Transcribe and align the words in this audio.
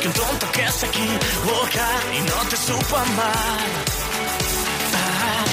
que 0.00 0.08
un 0.08 0.14
tonto 0.14 0.46
que 0.52 0.70
se 0.70 0.86
equivoca 0.86 1.88
y 2.16 2.20
no 2.20 2.48
te 2.50 2.56
supo 2.56 2.96
amar. 2.96 3.68
Ah, 4.94 5.44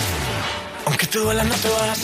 aunque 0.85 1.07
tú 1.07 1.19
duela 1.19 1.43
no 1.43 1.55
te 1.55 1.69
vas. 1.69 1.99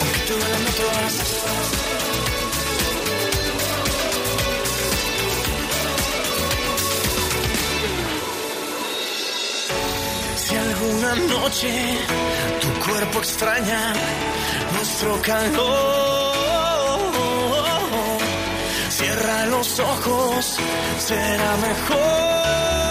Aunque 0.00 0.20
tú 0.26 0.34
duela 0.34 0.58
no 0.58 0.70
te 0.70 0.84
vas. 0.84 2.25
Alguna 10.86 11.16
noche 11.16 11.98
tu 12.60 12.68
cuerpo 12.88 13.18
extraña 13.18 13.92
nuestro 14.74 15.20
calor, 15.20 17.00
cierra 18.90 19.46
los 19.46 19.80
ojos, 19.80 20.56
será 20.98 21.56
mejor. 21.56 22.85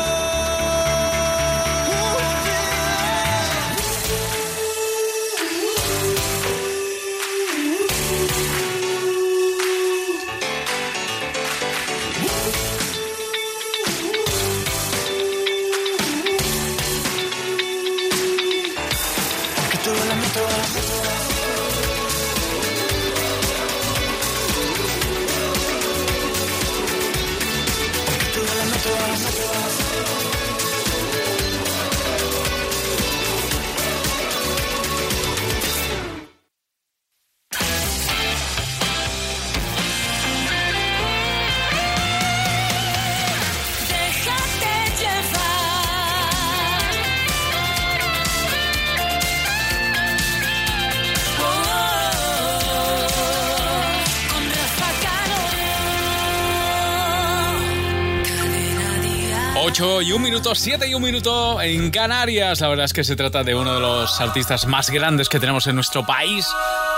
7 60.66 60.88
y 60.88 60.96
un 60.96 61.04
minuto 61.04 61.62
en 61.62 61.92
Canarias. 61.92 62.60
La 62.60 62.70
verdad 62.70 62.86
es 62.86 62.94
que 62.94 63.04
se 63.04 63.16
trata 63.16 63.44
de 63.44 63.54
uno 63.54 63.76
de 63.76 63.80
los 63.80 64.20
artistas 64.20 64.66
más 64.66 64.90
grandes 64.90 65.30
que 65.30 65.40
tenemos 65.40 65.68
en 65.68 65.76
nuestro 65.76 66.08
país. 66.08 66.48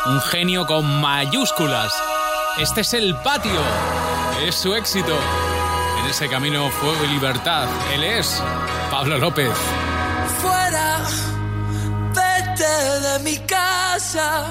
Un 0.06 0.22
genio 0.22 0.66
con 0.66 0.86
mayúsculas. 1.02 1.92
Este 2.60 2.80
es 2.80 2.94
el 2.94 3.14
patio. 3.18 3.60
Es 4.48 4.56
su 4.56 4.74
éxito. 4.74 5.20
En 6.00 6.10
ese 6.10 6.30
camino, 6.30 6.70
fuego 6.70 7.04
y 7.04 7.08
libertad. 7.10 7.68
Él 7.94 8.06
es 8.06 8.42
Pablo 8.90 9.18
López. 9.18 9.52
fuera, 10.42 11.00
vete 12.16 13.02
de 13.02 13.20
mi 13.20 13.38
casa, 13.40 14.46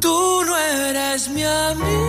tú 0.00 0.44
no 0.46 0.56
eres 0.56 1.28
mi 1.28 1.44
amiga. 1.44 2.08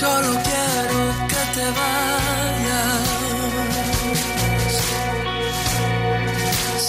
Solo 0.00 0.30
quiero 0.48 1.00
que 1.30 1.42
te 1.54 1.66
vayas. 1.78 3.04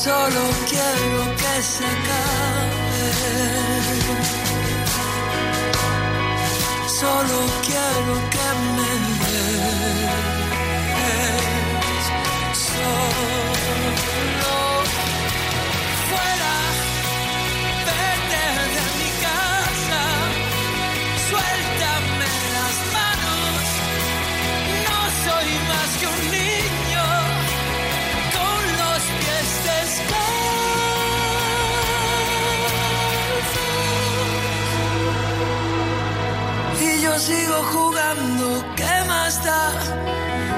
Solo 0.04 0.42
quiero 0.72 1.20
que 1.42 1.54
se 1.74 1.86
acabe. 1.96 3.06
Solo 7.00 7.38
quiero 7.68 8.14
que 8.34 8.48
me 8.76 8.92
des. 9.22 10.26
Solo 12.68 13.56
fuera, 16.10 16.54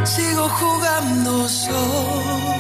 Sigo 0.08 0.48
jugando 0.50 1.50
solo. 1.50 2.58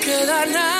queda 0.00 0.46
nada, 0.46 0.79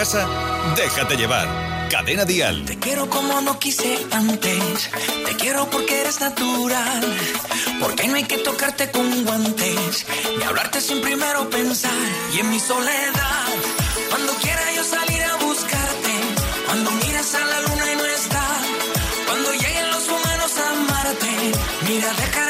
Casa? 0.00 0.26
Déjate 0.76 1.14
llevar. 1.14 1.46
Cadena 1.90 2.24
Dial. 2.24 2.64
Te 2.64 2.78
quiero 2.78 3.10
como 3.10 3.42
no 3.42 3.58
quise 3.58 3.90
antes. 4.12 4.90
Te 5.26 5.32
quiero 5.36 5.68
porque 5.68 6.00
eres 6.00 6.20
natural. 6.20 7.04
Porque 7.82 8.08
no 8.08 8.14
hay 8.14 8.24
que 8.24 8.38
tocarte 8.38 8.90
con 8.90 9.06
guantes. 9.26 10.06
Ni 10.38 10.42
hablarte 10.44 10.80
sin 10.80 11.02
primero 11.02 11.50
pensar. 11.50 12.00
Y 12.34 12.40
en 12.40 12.48
mi 12.48 12.58
soledad, 12.58 13.48
cuando 14.08 14.32
quiera 14.44 14.64
yo 14.76 14.84
salir 14.84 15.22
a 15.22 15.34
buscarte. 15.48 16.14
Cuando 16.66 16.90
miras 17.02 17.34
a 17.34 17.44
la 17.52 17.60
luna 17.66 17.86
y 17.92 17.96
no 17.96 18.06
está. 18.20 18.46
Cuando 19.26 19.48
lleguen 19.52 19.90
los 19.90 20.04
humanos 20.08 20.52
a 20.62 20.66
amarte. 20.78 21.32
Mira, 21.88 22.10
dejaré 22.22 22.49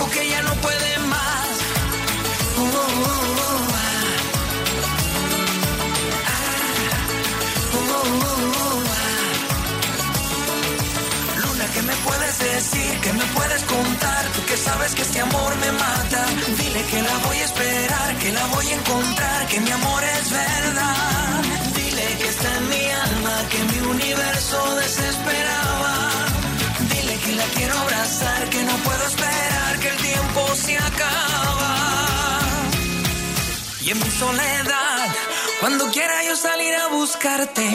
que 0.00 0.28
ya 0.28 0.42
no 0.42 0.54
puede 0.56 0.98
más. 0.98 1.48
Luna, 11.42 11.66
¿qué 11.74 11.82
me 11.82 11.94
puedes 11.96 12.38
decir? 12.38 13.00
¿Qué 13.00 13.12
me 13.12 13.24
puedes 13.36 13.62
contar? 13.64 14.24
Tú 14.34 14.44
que 14.46 14.56
sabes 14.56 14.94
que 14.94 15.02
este 15.02 15.20
amor 15.20 15.56
me 15.56 15.72
mata. 15.72 16.26
Dile 16.58 16.82
que 16.90 17.02
la 17.02 17.16
voy 17.26 17.36
a 17.36 17.44
esperar, 17.44 18.16
que 18.18 18.32
la 18.32 18.46
voy 18.46 18.66
a 18.66 18.74
encontrar, 18.74 19.46
que 19.48 19.60
mi 19.60 19.70
amor 19.70 20.02
es 20.04 20.30
verdad. 20.30 21.42
Dile 21.76 22.06
que 22.18 22.28
está 22.28 22.56
en 22.56 22.68
mi 22.68 22.84
alma, 23.06 23.34
que 23.50 23.58
mi 23.70 23.78
universo 23.90 24.74
desesperaba. 24.76 26.10
Dile 26.92 27.16
que 27.24 27.32
la 27.32 27.44
quiero 27.56 27.78
abrazar, 27.78 28.48
que 28.50 28.62
no 28.64 28.76
puedo 28.78 29.06
esperar, 29.06 29.51
que 29.82 29.88
el 29.88 29.96
tiempo 29.96 30.40
se 30.54 30.76
acaba. 30.78 32.38
Y 33.80 33.90
en 33.90 33.98
mi 33.98 34.10
soledad, 34.10 35.08
cuando 35.60 35.90
quiera 35.90 36.22
yo 36.24 36.36
salir 36.36 36.74
a 36.74 36.86
buscarte, 36.88 37.66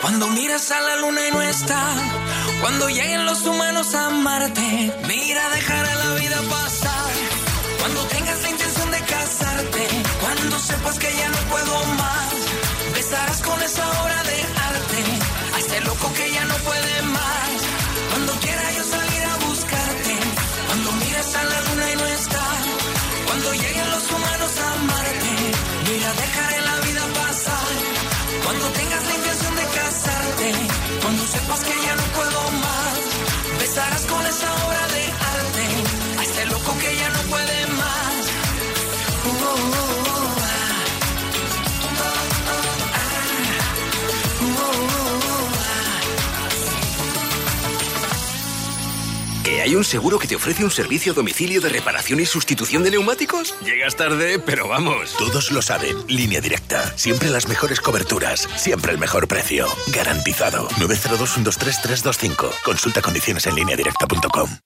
cuando 0.00 0.28
miras 0.28 0.70
a 0.70 0.80
la 0.80 0.96
luna 0.96 1.26
y 1.26 1.30
no 1.32 1.42
está, 1.42 1.82
cuando 2.60 2.88
lleguen 2.88 3.26
los 3.26 3.44
humanos 3.46 3.94
a 3.94 4.06
amarte, 4.06 4.92
mira, 5.08 5.42
dejará 5.50 5.94
la 6.04 6.14
vida 6.14 6.40
pasar. 6.48 7.10
Cuando 7.80 8.00
tengas 8.14 8.42
la 8.42 8.50
intención 8.50 8.90
de 8.92 9.00
casarte, 9.00 9.88
cuando 10.20 10.58
sepas 10.60 10.98
que 10.98 11.16
ya 11.16 11.28
no 11.28 11.38
puedo 11.52 11.84
más, 12.02 12.32
besarás 12.94 13.40
con 13.42 13.60
esa 13.62 13.84
obra 14.02 14.22
de 14.22 14.25
cuando 31.02 31.26
sepas 31.26 31.60
que 31.64 31.70
ya 31.84 31.94
no 31.96 32.02
puedo 32.14 32.45
hay 49.66 49.74
un 49.74 49.82
seguro 49.82 50.20
que 50.20 50.28
te 50.28 50.36
ofrece 50.36 50.62
un 50.62 50.70
servicio 50.70 51.10
a 51.10 51.14
domicilio 51.16 51.60
de 51.60 51.68
reparación 51.68 52.20
y 52.20 52.24
sustitución 52.24 52.84
de 52.84 52.92
neumáticos? 52.92 53.52
Llegas 53.64 53.96
tarde, 53.96 54.38
pero 54.38 54.68
vamos. 54.68 55.16
Todos 55.18 55.50
lo 55.50 55.60
saben. 55.60 55.96
Línea 56.06 56.40
directa. 56.40 56.96
Siempre 56.96 57.30
las 57.30 57.48
mejores 57.48 57.80
coberturas. 57.80 58.48
Siempre 58.54 58.92
el 58.92 58.98
mejor 58.98 59.26
precio. 59.26 59.66
Garantizado. 59.88 60.68
902-123-325. 60.68 62.48
Consulta 62.62 63.02
condiciones 63.02 63.44
en 63.48 63.56
lineadirecta.com. 63.56 64.56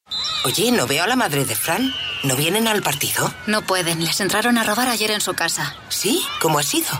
Oye, 0.44 0.70
¿no 0.70 0.86
veo 0.86 1.04
a 1.04 1.06
la 1.06 1.16
madre 1.16 1.46
de 1.46 1.54
Fran? 1.54 1.94
¿No 2.22 2.36
vienen 2.36 2.68
al 2.68 2.82
partido? 2.82 3.32
No 3.46 3.62
pueden, 3.62 4.04
les 4.04 4.20
entraron 4.20 4.58
a 4.58 4.64
robar 4.64 4.88
ayer 4.88 5.12
en 5.12 5.22
su 5.22 5.32
casa. 5.32 5.76
¿Sí? 5.88 6.22
¿Cómo 6.42 6.58
ha 6.58 6.62
sido? 6.62 6.90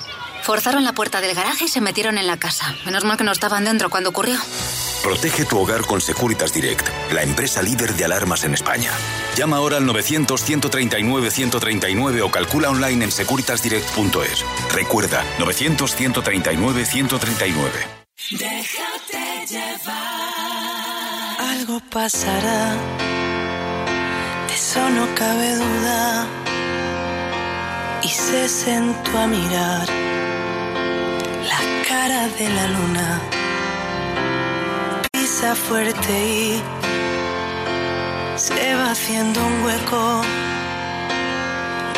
Forzaron 0.42 0.84
la 0.84 0.94
puerta 0.94 1.20
del 1.20 1.34
garaje 1.34 1.66
y 1.66 1.68
se 1.68 1.82
metieron 1.82 2.16
en 2.16 2.26
la 2.26 2.38
casa. 2.38 2.74
Menos 2.86 3.04
mal 3.04 3.18
que 3.18 3.24
no 3.24 3.32
estaban 3.32 3.66
dentro 3.66 3.90
cuando 3.90 4.08
ocurrió. 4.08 4.38
Protege 5.02 5.44
tu 5.46 5.58
hogar 5.58 5.86
con 5.86 6.02
Securitas 6.02 6.52
Direct, 6.52 6.86
la 7.12 7.22
empresa 7.22 7.62
líder 7.62 7.94
de 7.94 8.04
alarmas 8.04 8.44
en 8.44 8.52
España. 8.52 8.90
Llama 9.34 9.56
ahora 9.56 9.78
al 9.78 9.86
900-139-139 9.86 12.20
o 12.22 12.30
calcula 12.30 12.68
online 12.68 13.06
en 13.06 13.10
securitasdirect.es. 13.10 14.44
Recuerda, 14.74 15.24
900-139-139. 15.38 17.70
Déjate 18.32 19.46
llevar. 19.48 21.40
Algo 21.40 21.80
pasará, 21.90 22.76
de 24.48 24.54
eso 24.54 24.90
no 24.90 25.08
cabe 25.14 25.54
duda. 25.56 26.26
Y 28.02 28.08
se 28.08 28.46
sentó 28.48 29.18
a 29.18 29.26
mirar 29.26 29.88
la 31.48 31.58
cara 31.88 32.28
de 32.28 32.48
la 32.50 32.68
luna. 32.68 33.39
Fuerte 35.40 36.12
y 36.12 36.62
se 38.36 38.74
va 38.74 38.90
haciendo 38.90 39.40
un 39.44 39.64
hueco. 39.64 40.20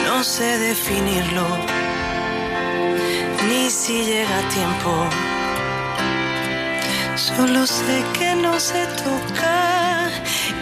No 0.07 0.23
sé 0.23 0.59
definirlo, 0.59 1.45
ni 3.49 3.69
si 3.69 4.05
llega 4.05 4.39
a 4.39 4.49
tiempo. 4.49 5.07
Solo 7.17 7.67
sé 7.67 8.05
que 8.17 8.37
no 8.37 8.61
se 8.61 8.87
toca 9.05 10.09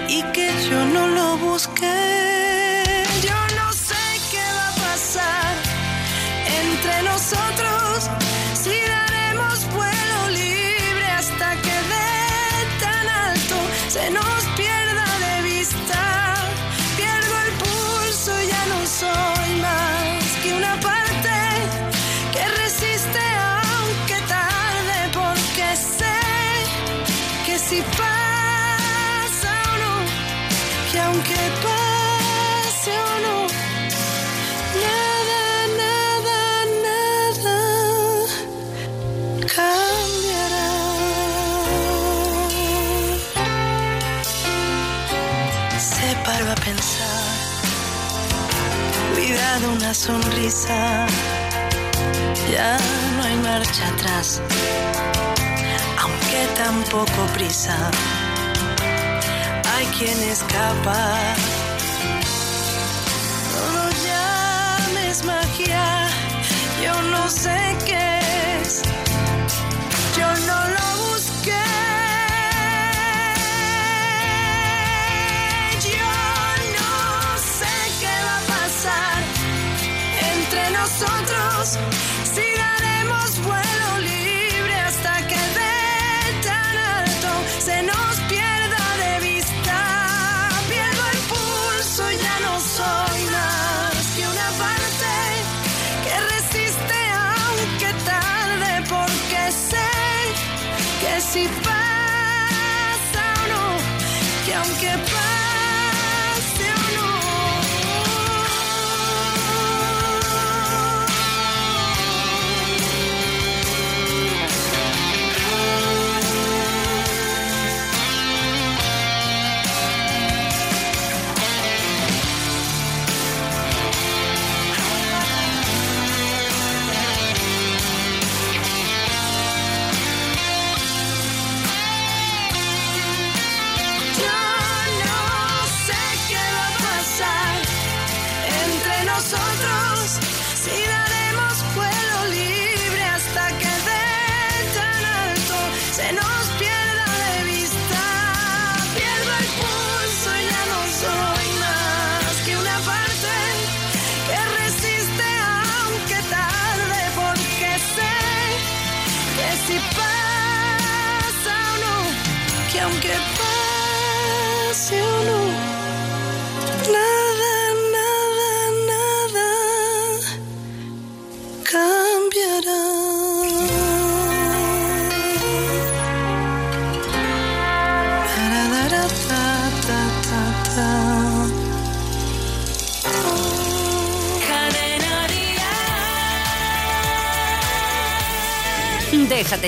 y 0.08 0.22
que 0.32 0.50
yo 0.68 0.82
no 0.86 1.06
lo 1.06 1.36
busqué. 1.36 2.39
sonrisa, 50.00 51.06
ya 52.50 52.78
no 53.16 53.22
hay 53.22 53.36
marcha 53.36 53.86
atrás, 53.88 54.40
aunque 56.00 56.40
tampoco 56.56 57.26
prisa, 57.34 57.76
hay 59.74 59.84
quien 59.98 60.18
escapa. 60.22 61.00
No 63.54 63.62
lo 63.76 63.86
llames 64.06 65.22
magia, 65.24 66.08
yo 66.82 66.94
no 67.10 67.28
sé 67.28 67.58
qué 67.84 68.20
es. 68.62 68.82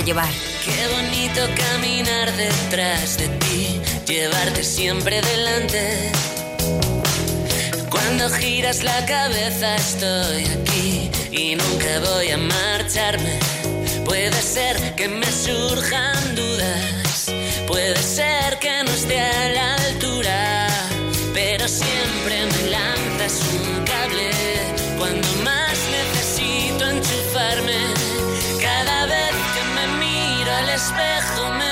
llevar. 0.01 0.33
Qué 0.65 0.89
bonito 0.95 1.43
caminar 1.55 2.35
detrás 2.37 3.19
de 3.19 3.29
ti, 3.29 3.81
llevarte 4.07 4.65
siempre 4.65 5.21
delante. 5.21 6.13
Cuando 7.91 8.31
giras 8.31 8.83
la 8.83 9.05
cabeza 9.05 9.77
estoy 9.77 10.45
aquí 10.47 11.11
y 11.31 11.57
nunca 11.57 12.01
voy 12.01 12.31
a 12.31 12.39
marcharme. 12.39 13.39
Puede 14.05 14.41
ser 14.43 14.95
que 14.95 15.09
me 15.09 15.31
surjan 15.31 16.35
dudas, 16.35 17.31
puede 17.67 17.97
ser 17.97 18.59
que 18.59 18.83
no 18.85 18.91
esté 18.91 19.21
a 19.21 19.49
la 19.51 19.82
espejo 30.75 31.51
me 31.51 31.72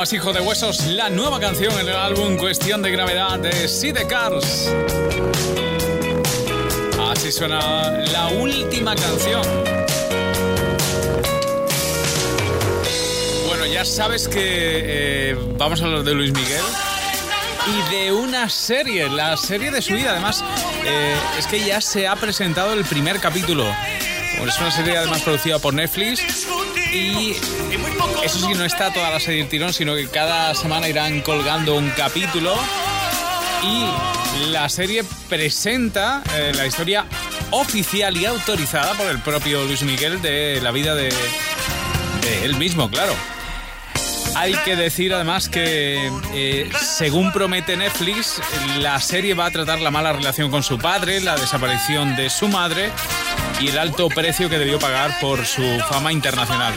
Amas 0.00 0.12
Hijo 0.12 0.32
de 0.32 0.40
Huesos, 0.40 0.86
la 0.86 1.10
nueva 1.10 1.40
canción 1.40 1.72
en 1.78 1.88
el 1.88 1.96
álbum 1.96 2.36
Cuestión 2.36 2.80
de 2.80 2.90
Gravedad 2.90 3.38
de 3.38 3.50
the 3.92 4.06
Cars. 4.06 4.72
Así 7.10 7.32
suena 7.32 7.90
la 8.12 8.28
última 8.28 8.94
canción. 8.94 9.42
Bueno, 13.46 13.66
ya 13.66 13.84
sabes 13.84 14.28
que 14.28 14.40
eh, 14.42 15.36
vamos 15.58 15.82
a 15.82 15.84
hablar 15.84 16.02
de 16.02 16.14
Luis 16.14 16.32
Miguel 16.32 16.64
y 17.66 17.94
de 17.94 18.12
una 18.12 18.48
serie, 18.48 19.08
la 19.08 19.36
serie 19.36 19.70
de 19.70 19.82
su 19.82 19.94
vida. 19.94 20.12
Además, 20.12 20.42
eh, 20.84 21.14
es 21.38 21.46
que 21.46 21.64
ya 21.64 21.80
se 21.80 22.08
ha 22.08 22.16
presentado 22.16 22.72
el 22.72 22.84
primer 22.84 23.20
capítulo. 23.20 23.66
Es 24.46 24.58
una 24.58 24.70
serie 24.70 24.96
además 24.96 25.20
producida 25.22 25.58
por 25.58 25.74
Netflix 25.74 26.46
y 26.92 27.36
eso 28.22 28.46
sí, 28.46 28.54
no 28.54 28.64
está 28.64 28.92
toda 28.92 29.10
la 29.10 29.20
serie 29.20 29.42
en 29.42 29.48
tirón, 29.48 29.72
sino 29.72 29.94
que 29.94 30.08
cada 30.08 30.54
semana 30.54 30.88
irán 30.88 31.20
colgando 31.20 31.76
un 31.76 31.90
capítulo 31.90 32.54
y 33.62 34.50
la 34.50 34.68
serie 34.68 35.04
presenta 35.28 36.22
eh, 36.34 36.52
la 36.54 36.66
historia 36.66 37.06
oficial 37.50 38.16
y 38.16 38.24
autorizada 38.24 38.94
por 38.94 39.06
el 39.06 39.18
propio 39.20 39.64
Luis 39.64 39.82
Miguel 39.82 40.20
de 40.22 40.60
la 40.62 40.70
vida 40.70 40.94
de, 40.94 41.10
de 42.22 42.44
él 42.44 42.56
mismo, 42.56 42.90
claro. 42.90 43.14
Hay 44.36 44.54
que 44.64 44.76
decir 44.76 45.12
además 45.12 45.48
que, 45.48 46.10
eh, 46.32 46.70
según 46.80 47.32
promete 47.32 47.76
Netflix, 47.76 48.40
la 48.78 49.00
serie 49.00 49.34
va 49.34 49.46
a 49.46 49.50
tratar 49.50 49.80
la 49.80 49.90
mala 49.90 50.12
relación 50.12 50.50
con 50.50 50.62
su 50.62 50.78
padre, 50.78 51.20
la 51.20 51.36
desaparición 51.36 52.16
de 52.16 52.30
su 52.30 52.48
madre 52.48 52.90
y 53.60 53.68
el 53.68 53.78
alto 53.78 54.08
precio 54.08 54.48
que 54.48 54.58
debió 54.58 54.78
pagar 54.78 55.18
por 55.20 55.44
su 55.44 55.62
fama 55.88 56.12
internacional. 56.12 56.74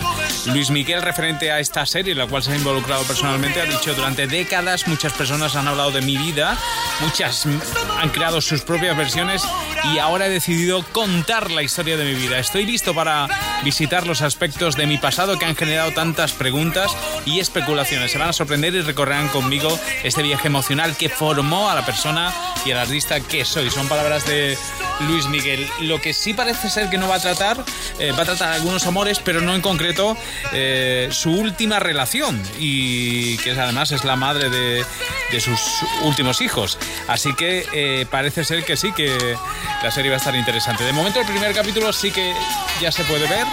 Luis 0.47 0.69
Miguel, 0.69 1.01
referente 1.01 1.51
a 1.51 1.59
esta 1.59 1.85
serie, 1.85 2.11
en 2.11 2.17
la 2.17 2.27
cual 2.27 2.43
se 2.43 2.51
ha 2.51 2.55
involucrado 2.55 3.03
personalmente, 3.03 3.61
ha 3.61 3.65
dicho, 3.65 3.93
durante 3.93 4.27
décadas 4.27 4.87
muchas 4.87 5.13
personas 5.13 5.55
han 5.55 5.67
hablado 5.67 5.91
de 5.91 6.01
mi 6.01 6.17
vida, 6.17 6.57
muchas 6.99 7.45
han 7.45 8.09
creado 8.09 8.41
sus 8.41 8.61
propias 8.61 8.97
versiones 8.97 9.43
y 9.83 9.97
ahora 9.97 10.27
he 10.27 10.29
decidido 10.29 10.83
contar 10.91 11.51
la 11.51 11.63
historia 11.63 11.97
de 11.97 12.05
mi 12.05 12.13
vida. 12.13 12.39
Estoy 12.39 12.65
listo 12.65 12.93
para 12.93 13.27
visitar 13.63 14.07
los 14.07 14.21
aspectos 14.21 14.75
de 14.75 14.87
mi 14.87 14.97
pasado 14.97 15.37
que 15.37 15.45
han 15.45 15.55
generado 15.55 15.91
tantas 15.91 16.31
preguntas 16.31 16.95
y 17.25 17.39
especulaciones. 17.39 18.11
Se 18.11 18.17
van 18.17 18.29
a 18.29 18.33
sorprender 18.33 18.73
y 18.75 18.81
recorrerán 18.81 19.27
conmigo 19.29 19.77
este 20.03 20.23
viaje 20.23 20.47
emocional 20.47 20.95
que 20.95 21.09
formó 21.09 21.69
a 21.69 21.75
la 21.75 21.85
persona 21.85 22.33
y 22.65 22.71
al 22.71 22.79
artista 22.79 23.19
que 23.19 23.45
soy. 23.45 23.69
Son 23.69 23.87
palabras 23.87 24.25
de 24.25 24.57
Luis 25.01 25.27
Miguel. 25.27 25.67
Lo 25.81 25.99
que 25.99 26.13
sí 26.13 26.33
parece 26.33 26.69
ser 26.69 26.89
que 26.89 26.97
no 26.97 27.07
va 27.07 27.15
a 27.15 27.19
tratar, 27.19 27.63
eh, 27.99 28.11
va 28.11 28.23
a 28.23 28.25
tratar 28.25 28.53
algunos 28.53 28.85
amores, 28.85 29.19
pero 29.19 29.41
no 29.41 29.53
en 29.53 29.61
concreto 29.61 30.17
eh, 30.53 31.09
su 31.11 31.31
última 31.31 31.79
relación 31.79 32.41
y 32.59 33.37
que 33.37 33.51
además 33.51 33.91
es 33.91 34.03
la 34.03 34.15
madre 34.15 34.49
de, 34.49 34.85
de 35.31 35.41
sus 35.41 35.59
últimos 36.03 36.41
hijos. 36.41 36.77
Así 37.07 37.33
que 37.35 37.65
eh, 37.73 38.05
parece 38.09 38.43
ser 38.43 38.63
que 38.63 38.77
sí, 38.77 38.91
que 38.93 39.35
la 39.83 39.91
serie 39.91 40.09
va 40.09 40.15
a 40.15 40.17
estar 40.17 40.35
interesante. 40.35 40.83
De 40.83 40.93
momento 40.93 41.19
el 41.19 41.27
primer 41.27 41.53
capítulo 41.53 41.91
sí 41.91 42.09
que 42.09 42.33
ya 42.81 42.91
se 42.91 43.03
puede 43.03 43.27
ver. 43.27 43.45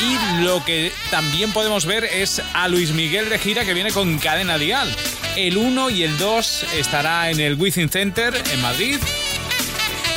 Y 0.00 0.42
lo 0.42 0.64
que 0.64 0.92
también 1.10 1.52
podemos 1.52 1.86
ver 1.86 2.04
es 2.04 2.42
a 2.54 2.66
Luis 2.68 2.92
Miguel 2.92 3.28
de 3.28 3.38
gira 3.38 3.64
que 3.64 3.74
viene 3.74 3.92
con 3.92 4.18
cadena 4.18 4.58
dial. 4.58 4.92
El 5.36 5.56
1 5.56 5.90
y 5.90 6.02
el 6.02 6.18
2 6.18 6.66
estará 6.74 7.30
en 7.30 7.38
el 7.38 7.54
Within 7.54 7.88
Center 7.88 8.34
en 8.52 8.60
Madrid. 8.62 8.98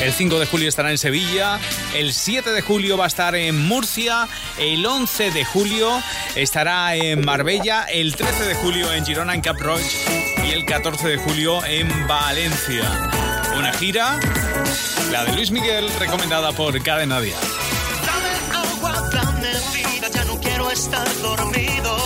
El 0.00 0.12
5 0.12 0.38
de 0.40 0.46
julio 0.46 0.68
estará 0.68 0.90
en 0.90 0.98
Sevilla, 0.98 1.58
el 1.94 2.12
7 2.12 2.50
de 2.50 2.60
julio 2.60 2.98
va 2.98 3.04
a 3.04 3.08
estar 3.08 3.34
en 3.34 3.66
Murcia, 3.66 4.28
el 4.58 4.84
11 4.84 5.30
de 5.30 5.44
julio 5.46 6.02
estará 6.34 6.94
en 6.94 7.24
Marbella, 7.24 7.84
el 7.84 8.14
13 8.14 8.44
de 8.44 8.54
julio 8.56 8.92
en 8.92 9.06
Girona, 9.06 9.34
en 9.34 9.40
Cap 9.40 9.58
Roig 9.58 9.86
y 10.46 10.50
el 10.50 10.66
14 10.66 11.08
de 11.08 11.16
julio 11.16 11.64
en 11.64 11.88
Valencia. 12.06 13.10
Una 13.56 13.72
gira, 13.72 14.20
la 15.10 15.24
de 15.24 15.32
Luis 15.32 15.50
Miguel, 15.50 15.88
recomendada 15.98 16.52
por 16.52 16.80
Cadena 16.82 17.20
Dial. 17.20 17.38
Dame 18.06 18.32
agua, 18.66 19.10
dame 19.12 19.52
vida, 19.74 20.08
ya 20.12 20.24
no 20.24 20.38
quiero 20.40 20.70
estar 20.70 21.06
dormido. 21.22 21.96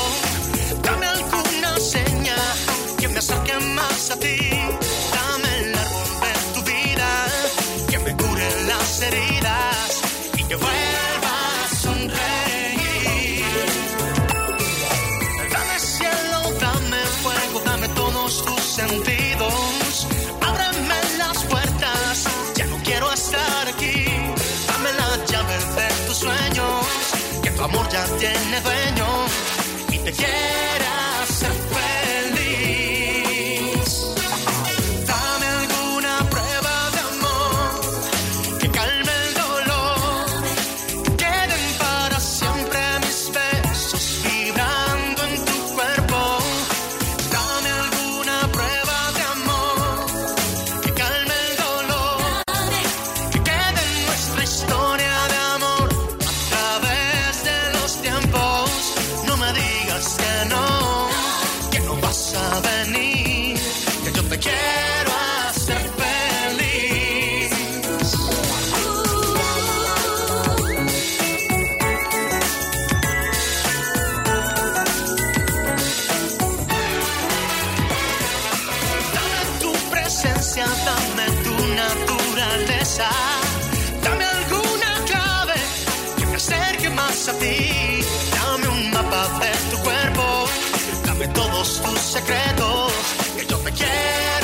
Dame 0.83 1.07
alguna 1.07 1.79
señal 1.79 2.41
que 2.99 3.09
me 3.09 3.19
acerque 3.19 3.59
más 3.75 4.11
a 4.11 4.17
ti. 4.17 4.37
Dame 5.15 5.59
el 5.61 5.75
árbol 5.75 6.09
de 6.23 6.55
tu 6.55 6.63
vida, 6.63 7.27
que 7.89 7.99
me 7.99 8.17
cure 8.17 8.49
las 8.67 9.03
heridas 9.03 9.40
ya 27.91 28.05
tiene 28.19 28.61
dueño 28.61 29.07
y 29.91 29.99
te 29.99 30.13
quiera 30.13 30.80
cuerpo, 89.83 90.47
todos 91.29 91.81
tus 91.83 91.99
secretos, 91.99 92.93
que 93.37 93.47
yo 93.47 93.57
te 93.59 93.73
quiero. 93.73 94.40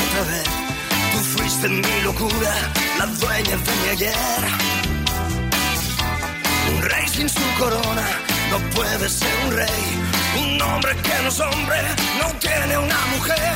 otra 0.00 0.22
vez. 0.22 0.44
Tú 1.12 1.18
fuiste 1.36 1.68
mi 1.68 2.00
locura, 2.02 2.54
la 2.98 3.06
dueña 3.06 3.56
de 3.56 3.72
mi 3.82 3.88
ayer. 3.90 4.14
Un 6.70 6.82
rey 6.82 7.08
sin 7.08 7.28
su 7.28 7.46
corona 7.58 8.06
no 8.50 8.58
puede 8.74 9.08
ser 9.08 9.34
un 9.46 9.52
rey. 9.52 9.82
Un 10.42 10.62
hombre 10.62 10.96
que 10.96 11.22
no 11.22 11.28
es 11.28 11.40
hombre 11.40 11.80
no 12.20 12.28
tiene 12.38 12.78
una 12.78 13.00
mujer. 13.14 13.54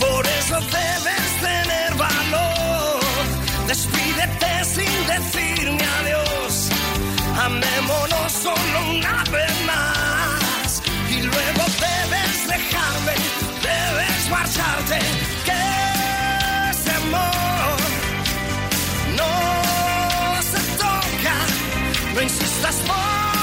Por 0.00 0.26
eso 0.26 0.56
debes 0.60 1.26
tener 1.40 1.94
valor. 1.94 3.00
Despídete 3.66 4.64
sin 4.64 5.06
decirme 5.06 5.84
adiós. 6.00 6.68
Amémonos 7.44 8.32
solo 8.32 8.78
una 8.98 9.24
vez 9.30 9.54
más. 9.66 10.82
Y 11.10 11.22
luego 11.22 11.62
debes 11.86 12.48
dejarme, 12.48 13.14
debes 13.62 14.30
marcharte 14.30 15.35
no 19.16 20.42
se 20.42 20.60
toca, 20.76 21.34
no 22.14 22.22
insistas 22.22 22.76
por. 22.86 23.35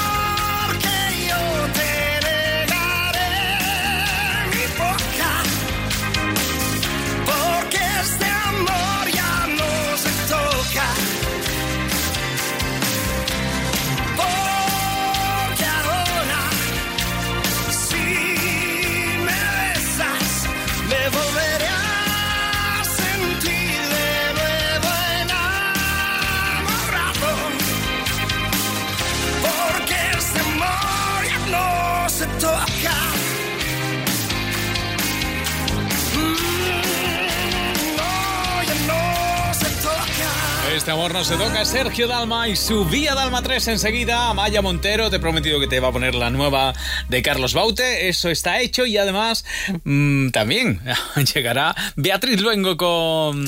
Este 40.84 40.92
amor 40.92 41.14
no 41.14 41.24
se 41.24 41.38
toca. 41.38 41.64
Sergio 41.64 42.06
Dalma 42.06 42.46
y 42.46 42.56
su 42.56 42.84
Vía 42.84 43.14
Dalma 43.14 43.40
3 43.40 43.68
enseguida. 43.68 44.28
Amaya 44.28 44.60
Montero, 44.60 45.08
te 45.08 45.16
he 45.16 45.18
prometido 45.18 45.58
que 45.58 45.66
te 45.66 45.80
va 45.80 45.88
a 45.88 45.92
poner 45.92 46.14
la 46.14 46.28
nueva 46.28 46.74
de 47.08 47.22
Carlos 47.22 47.54
Baute. 47.54 48.10
Eso 48.10 48.28
está 48.28 48.60
hecho 48.60 48.84
y 48.84 48.98
además 48.98 49.46
mm, 49.84 50.28
también 50.28 50.82
llegará 51.34 51.74
Beatriz 51.96 52.38
Luengo 52.38 52.76
con, 52.76 53.46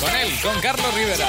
con 0.00 0.16
él, 0.16 0.32
con 0.42 0.58
Carlos 0.62 0.94
Rivera. 0.94 1.28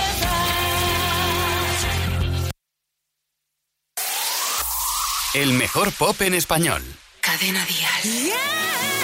El 5.34 5.52
mejor 5.52 5.91
pop 5.91 6.22
en 6.22 6.36
español. 6.36 6.82
Cadena 7.19 7.65
Dial. 7.65 8.32
Vuelven 8.32 8.98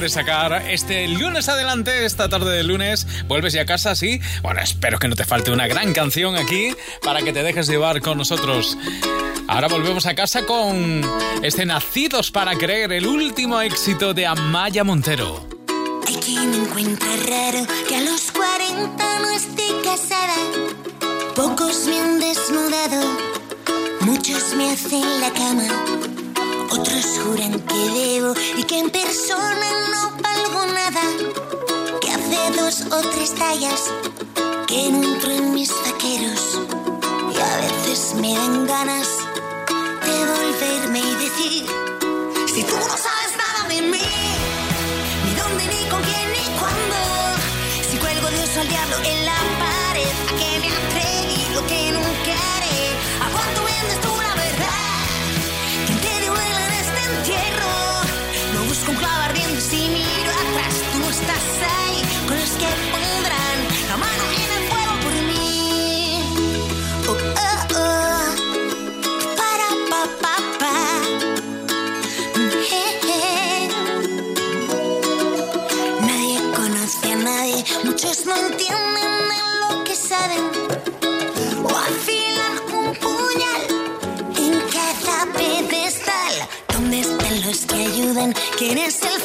de 0.00 0.08
sacar 0.08 0.64
este 0.70 1.06
lunes 1.08 1.48
adelante, 1.48 2.06
esta 2.06 2.28
tarde 2.28 2.56
de 2.56 2.62
lunes. 2.62 3.06
¿Vuelves 3.26 3.52
ya 3.52 3.62
a 3.62 3.66
casa? 3.66 3.94
Sí. 3.94 4.20
Bueno, 4.42 4.60
espero 4.60 4.98
que 4.98 5.08
no 5.08 5.14
te 5.14 5.24
falte 5.24 5.50
una 5.50 5.66
gran 5.66 5.92
canción 5.92 6.36
aquí 6.36 6.74
para 7.02 7.20
que 7.20 7.32
te 7.32 7.42
dejes 7.42 7.68
llevar 7.68 8.00
con 8.00 8.16
nosotros. 8.16 8.78
Ahora 9.46 9.68
volvemos 9.68 10.06
a 10.06 10.14
casa 10.14 10.46
con 10.46 11.02
este 11.42 11.66
Nacidos 11.66 12.30
para 12.30 12.56
Creer, 12.56 12.92
el 12.92 13.06
último 13.06 13.60
éxito 13.60 14.14
de 14.14 14.26
Amaya 14.26 14.84
Montero. 14.84 15.46
Hay 16.06 16.14
quien 16.16 16.54
encuentra 16.54 17.08
raro 17.28 17.66
que 17.86 17.96
a 17.96 18.00
los 18.00 18.32
40 18.32 19.18
no 19.20 19.30
esté 19.30 19.66
casada. 19.84 20.34
Pocos 21.36 21.86
me 21.86 22.00
han 22.00 22.20
desnudado, 22.20 23.18
muchos 24.00 24.54
me 24.54 24.72
hacen 24.72 25.20
la 25.20 25.30
cama. 25.30 26.09
Otros 26.70 27.04
juran 27.24 27.58
que 27.60 27.90
debo 27.90 28.34
y 28.56 28.62
que 28.64 28.78
en 28.78 28.90
persona 28.90 29.68
no 29.90 30.10
valgo 30.22 30.66
nada. 30.66 31.02
Que 32.00 32.10
hace 32.10 32.38
dos 32.60 32.82
o 32.92 33.00
tres 33.10 33.34
tallas 33.34 33.90
que 34.66 34.90
no 34.90 35.02
entro 35.02 35.30
en 35.32 35.54
mis 35.54 35.70
vaqueros. 35.84 36.60
Y 37.34 37.38
a 37.38 37.56
veces 37.66 38.14
me 38.14 38.34
dan 38.34 38.66
ganas 38.66 39.08
de 40.06 40.16
volverme 40.32 41.00
y 41.00 41.14
decir: 41.24 41.66
Si 42.54 42.62
tú 42.62 42.76
no 42.76 42.96
sabes 43.06 43.32
nada 43.36 43.68
de 43.68 43.82
mí 43.82 44.02
ni 45.24 45.34
dónde, 45.34 45.64
ni 45.66 45.90
con 45.90 46.02
quién, 46.02 46.32
ni 46.32 46.44
cuándo. 46.58 46.96
Si 47.90 47.96
cuelgo 47.98 48.28
de 48.30 48.42
oso 48.44 48.60
al 48.60 48.68
diablo 48.68 48.96
en 49.04 49.26
la 49.26 49.34
pared, 49.58 49.79
Muchos 77.84 78.26
no 78.26 78.36
entienden 78.36 79.28
de 79.28 79.40
lo 79.60 79.84
que 79.84 79.94
saben 79.96 80.50
o 81.64 81.68
afilan 81.68 82.58
un 82.74 82.94
puñal 82.96 83.62
en 84.36 84.60
cada 84.70 85.32
pedestal. 85.32 86.48
¿Dónde 86.72 87.00
están 87.00 87.42
los 87.46 87.58
que 87.66 87.74
ayudan? 87.76 88.34
¿Quién 88.58 88.78
es 88.78 89.00
el 89.02 89.20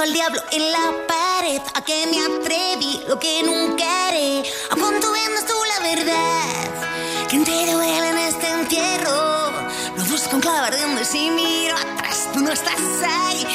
al 0.00 0.12
diablo 0.12 0.40
en 0.52 0.72
la 0.72 1.06
pared. 1.06 1.60
A 1.74 1.82
que 1.82 2.06
me 2.06 2.20
atreví, 2.20 3.02
lo 3.08 3.18
que 3.18 3.42
nunca 3.42 4.08
haré. 4.08 4.42
A 4.70 4.76
punto 4.76 5.10
vendas 5.12 5.46
tú 5.46 5.54
la 5.74 5.88
verdad. 5.88 7.28
Que 7.28 7.36
entero 7.36 7.82
él 7.82 8.04
en 8.04 8.18
este 8.18 8.48
entierro. 8.48 9.50
Lo 9.96 10.04
busco 10.04 10.36
en 10.36 10.40
clavar 10.40 10.74
de 10.74 10.82
donde 10.82 11.04
si 11.04 11.30
miro 11.30 11.74
atrás. 11.74 12.28
Tú 12.32 12.40
no 12.40 12.52
estás 12.52 12.80
ahí. 13.26 13.46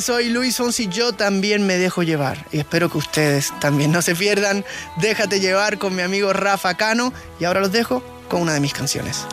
soy 0.00 0.28
Luis 0.28 0.58
Ons 0.60 0.80
y 0.80 0.88
yo 0.88 1.12
también 1.12 1.66
me 1.66 1.76
dejo 1.76 2.02
llevar. 2.02 2.46
Y 2.50 2.58
espero 2.58 2.90
que 2.90 2.98
ustedes 2.98 3.52
también 3.60 3.92
no 3.92 4.00
se 4.02 4.14
pierdan. 4.14 4.64
Déjate 4.96 5.40
llevar 5.40 5.78
con 5.78 5.94
mi 5.94 6.02
amigo 6.02 6.32
Rafa 6.32 6.74
Cano. 6.74 7.12
Y 7.38 7.44
ahora 7.44 7.60
los 7.60 7.72
dejo 7.72 8.02
con 8.28 8.42
una 8.42 8.54
de 8.54 8.60
mis 8.60 8.72
canciones. 8.72 9.26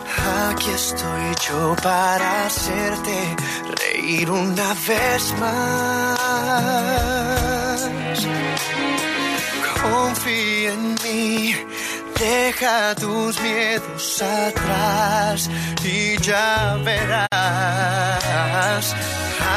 Aquí 0.49 0.69
estoy 0.71 1.35
yo 1.47 1.75
para 1.81 2.45
hacerte 2.45 3.35
reír 3.77 4.29
una 4.29 4.73
vez 4.73 5.33
más. 5.39 6.19
Confía 9.81 10.73
en 10.73 10.95
mí 11.03 11.55
Deja 12.19 12.93
tus 12.95 13.39
miedos 13.39 14.21
atrás 14.21 15.49
y 15.81 16.17
ya 16.17 16.77
verás. 16.83 17.29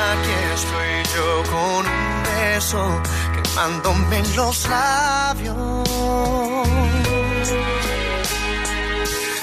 Aquí 0.06 0.34
estoy 0.54 1.02
yo 1.12 1.42
con 1.50 1.84
un 1.86 2.22
beso 2.22 3.02
quemándome 3.34 4.18
en 4.18 4.36
los 4.36 4.68
labios. 4.68 5.88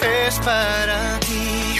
Es 0.02 0.40
para 0.40 1.20
ti, 1.20 1.78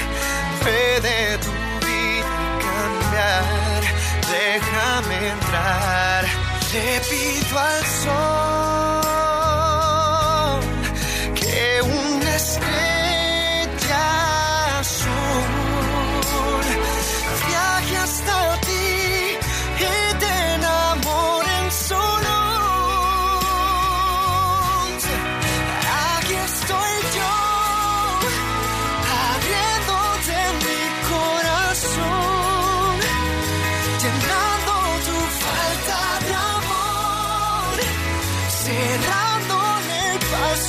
fe 0.62 1.00
de 1.08 1.38
tu 1.38 1.52
vida 1.88 2.36
cambiar. 2.66 3.82
Déjame 4.30 5.16
entrar, 5.30 6.26
le 6.74 7.00
pido 7.10 7.60
al 7.60 7.86
sol 8.04 9.29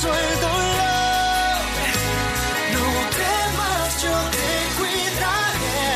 paso 0.01 0.13
el 0.13 0.39
dolor. 0.39 1.61
No 2.73 2.85
temas, 3.21 4.01
yo 4.03 4.15
te 4.37 4.51
cuidaré. 4.77 5.87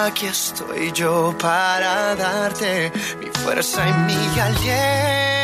Aquí 0.06 0.26
estoy 0.26 0.92
yo 0.92 1.34
para 1.38 2.14
darte 2.16 2.92
mi 3.20 3.26
fuerza 3.42 3.88
y 3.88 3.92
mi 3.92 4.40
aliento 4.40 5.41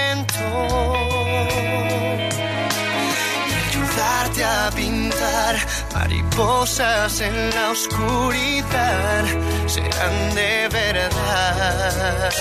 mariposas 5.95 7.21
en 7.21 7.51
la 7.51 7.71
oscuridad 7.71 9.25
serán 9.67 10.35
de 10.35 10.69
verdad. 10.69 12.33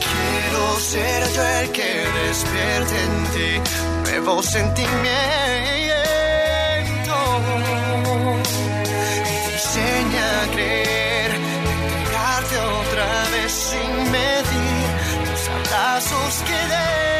Quiero 0.00 0.80
ser 0.80 1.32
yo 1.34 1.42
el 1.60 1.72
que 1.72 2.06
despierte 2.26 2.94
en 3.02 3.24
ti 3.34 3.70
nuevos 4.04 4.46
sentimientos. 4.46 5.22
Enseña 9.52 10.42
a 10.42 10.46
creer, 10.54 11.30
entregarte 11.34 12.58
otra 12.58 13.08
vez 13.32 13.52
sin 13.52 14.10
medir 14.10 14.86
los 15.30 15.48
abrazos 15.48 16.42
que 16.46 16.58
de 16.72 17.11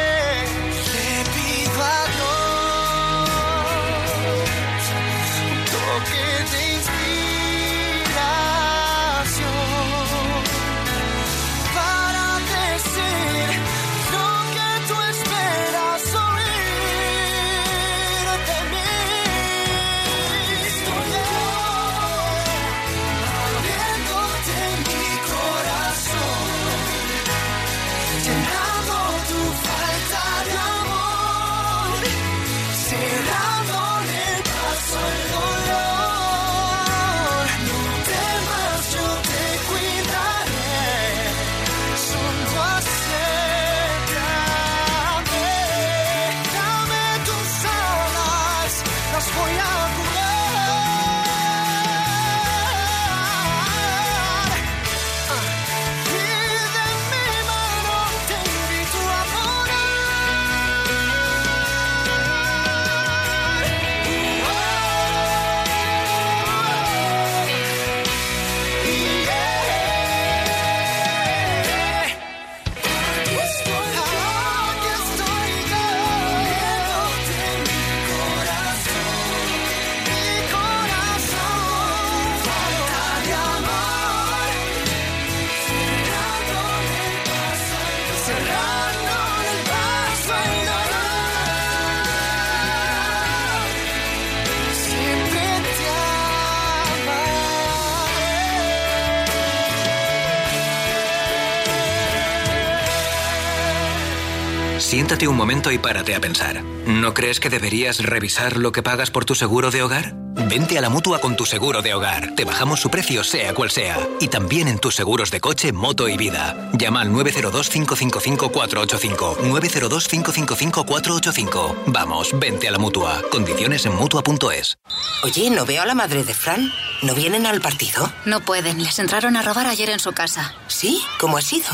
Un 105.27 105.37
momento 105.37 105.71
y 105.71 105.77
párate 105.77 106.15
a 106.15 106.19
pensar. 106.19 106.61
¿No 106.85 107.13
crees 107.13 107.39
que 107.39 107.49
deberías 107.49 107.99
revisar 107.99 108.57
lo 108.57 108.73
que 108.73 108.83
pagas 108.83 109.09
por 109.09 109.23
tu 109.23 109.35
seguro 109.35 109.71
de 109.71 109.81
hogar? 109.81 110.15
Vente 110.35 110.77
a 110.77 110.81
la 110.81 110.89
mutua 110.89 111.19
con 111.19 111.37
tu 111.37 111.45
seguro 111.45 111.81
de 111.81 111.93
hogar. 111.93 112.35
Te 112.35 112.43
bajamos 112.43 112.81
su 112.81 112.89
precio, 112.89 113.23
sea 113.23 113.53
cual 113.53 113.71
sea. 113.71 113.97
Y 114.19 114.27
también 114.27 114.67
en 114.67 114.79
tus 114.79 114.95
seguros 114.95 115.31
de 115.31 115.39
coche, 115.39 115.71
moto 115.71 116.09
y 116.09 116.17
vida. 116.17 116.69
Llama 116.73 116.99
al 117.01 117.11
902-555-485. 117.11 119.37
902-555-485. 119.37 121.75
Vamos, 121.87 122.37
vente 122.37 122.67
a 122.67 122.71
la 122.71 122.79
mutua. 122.79 123.21
Condiciones 123.31 123.85
en 123.85 123.95
mutua.es. 123.95 124.77
Oye, 125.23 125.49
¿no 125.49 125.65
veo 125.65 125.83
a 125.83 125.85
la 125.85 125.95
madre 125.95 126.23
de 126.23 126.33
Fran? 126.33 126.69
¿No 127.01 127.15
vienen 127.15 127.45
al 127.45 127.61
partido? 127.61 128.11
No 128.25 128.41
pueden, 128.41 128.83
les 128.83 128.99
entraron 128.99 129.37
a 129.37 129.41
robar 129.41 129.67
ayer 129.67 129.89
en 129.89 129.99
su 129.99 130.11
casa. 130.11 130.53
¿Sí? 130.67 131.01
¿Cómo 131.19 131.37
ha 131.37 131.41
sido? 131.41 131.69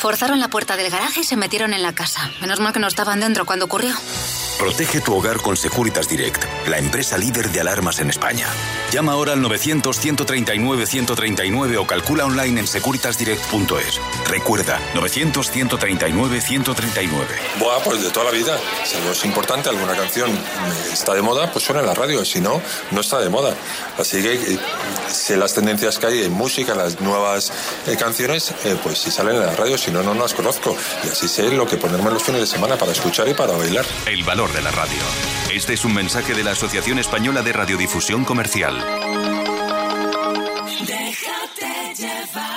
Forzaron 0.00 0.40
la 0.40 0.48
puerta 0.48 0.76
del 0.78 0.90
garaje 0.90 1.20
y 1.20 1.24
se 1.24 1.36
metieron 1.36 1.74
en 1.74 1.82
la 1.82 1.94
casa. 1.94 2.30
Menos 2.40 2.58
mal 2.58 2.72
que 2.72 2.80
no 2.80 2.86
estaban 2.86 3.20
dentro 3.20 3.44
cuando 3.44 3.66
ocurrió. 3.66 3.94
Protege 4.58 5.02
tu 5.02 5.14
hogar 5.14 5.42
con 5.42 5.58
Securitas 5.58 6.08
Direct, 6.08 6.42
la 6.68 6.78
empresa 6.78 7.18
líder 7.18 7.50
de 7.50 7.60
alarmas 7.60 8.00
en 8.00 8.08
España. 8.08 8.46
Llama 8.92 9.12
ahora 9.12 9.34
al 9.34 9.42
900-139-139 9.42 11.76
o 11.78 11.86
calcula 11.86 12.24
online 12.24 12.60
en 12.60 12.66
securitasdirect.es. 12.66 14.00
Recuerda, 14.26 14.80
900-139-139. 14.94 17.10
Buah, 17.58 17.82
pues 17.84 18.02
de 18.02 18.08
toda 18.10 18.24
la 18.26 18.32
vida. 18.32 18.58
Si 18.84 18.96
algo 18.96 19.12
es 19.12 19.24
importante, 19.26 19.68
alguna 19.68 19.94
canción 19.94 20.30
está 20.90 21.12
de 21.12 21.20
moda, 21.20 21.52
pues 21.52 21.62
suena 21.64 21.82
en 21.82 21.86
la 21.86 21.94
radio. 21.94 22.24
Si 22.24 22.40
no, 22.40 22.62
no 22.90 23.02
está 23.02 23.18
de 23.18 23.28
moda. 23.28 23.54
Así 23.98 24.22
que 24.22 24.32
eh, 24.32 24.58
sé 25.12 25.36
las 25.36 25.54
tendencias 25.54 25.98
que 25.98 26.06
hay 26.06 26.24
en 26.24 26.32
música, 26.32 26.74
las 26.74 27.00
nuevas 27.00 27.52
eh, 27.86 27.96
canciones, 27.96 28.52
eh, 28.64 28.76
pues 28.82 28.98
si 28.98 29.10
salen 29.10 29.36
en 29.36 29.46
la 29.46 29.54
radio, 29.54 29.76
si 29.78 29.90
no, 29.90 30.02
no 30.02 30.14
las 30.14 30.34
conozco. 30.34 30.76
Y 31.04 31.08
así 31.08 31.28
sé 31.28 31.50
lo 31.50 31.66
que 31.66 31.76
ponerme 31.76 32.10
los 32.10 32.22
fines 32.22 32.40
de 32.40 32.46
semana 32.46 32.76
para 32.76 32.92
escuchar 32.92 33.28
y 33.28 33.34
para 33.34 33.52
bailar. 33.56 33.84
El 34.06 34.24
valor 34.24 34.52
de 34.52 34.62
la 34.62 34.70
radio. 34.70 35.02
Este 35.52 35.74
es 35.74 35.84
un 35.84 35.94
mensaje 35.94 36.34
de 36.34 36.44
la 36.44 36.52
Asociación 36.52 36.98
Española 36.98 37.42
de 37.42 37.52
Radiodifusión 37.52 38.24
Comercial. 38.24 38.78
Déjate 40.86 41.94
llevar. 41.96 42.50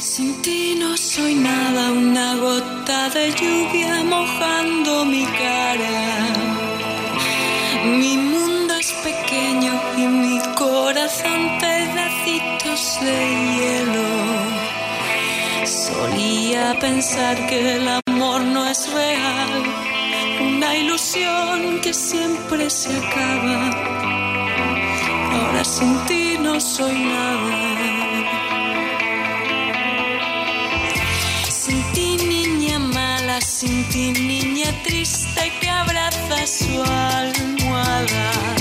Sin 0.00 0.42
ti 0.42 0.76
no 0.78 0.96
soy 0.96 1.34
nada, 1.34 1.92
una 1.92 2.36
gota 2.36 3.08
de 3.10 3.32
lluvia 3.32 4.04
mojando 4.04 5.04
mi 5.04 5.24
cara. 5.24 6.28
Mi 7.84 8.16
mundo 8.16 8.74
es 8.74 8.92
pequeño 9.02 9.80
y 9.96 10.06
mi 10.06 10.49
corazón 10.92 11.40
pedacitos 11.60 12.98
de 13.00 13.18
hielo. 13.54 14.08
Solía 15.64 16.76
pensar 16.80 17.36
que 17.46 17.76
el 17.76 17.86
amor 18.06 18.40
no 18.40 18.66
es 18.66 18.92
real, 18.92 19.62
una 20.40 20.76
ilusión 20.76 21.80
que 21.80 21.94
siempre 21.94 22.68
se 22.68 22.90
acaba. 23.02 23.58
Ahora 25.32 25.64
sin 25.64 25.94
ti 26.06 26.36
no 26.40 26.60
soy 26.60 26.96
nada. 27.14 27.54
Sin 31.60 31.80
ti 31.92 32.16
niña 32.34 32.80
mala, 32.80 33.40
sin 33.40 33.88
ti 33.90 34.10
niña 34.10 34.70
triste 34.82 35.52
que 35.60 35.68
abraza 35.70 36.38
su 36.58 36.82
almohada. 36.82 38.59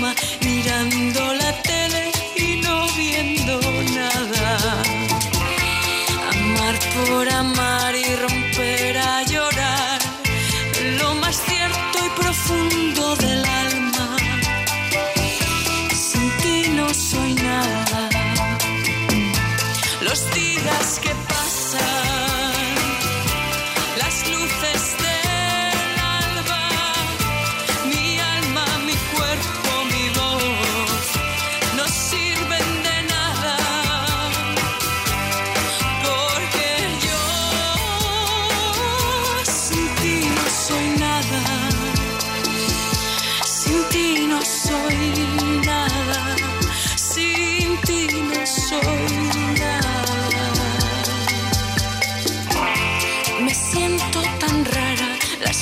Mirando 0.00 1.34
la 1.34 1.52
tele 1.62 2.10
y 2.34 2.56
no 2.62 2.86
viendo 2.96 3.60
nada. 3.94 4.82
Amar 6.30 6.78
por 6.94 7.28
amar 7.28 7.94
y 7.94 8.16
romper 8.16 8.96
a 8.96 9.22
llorar. 9.24 9.49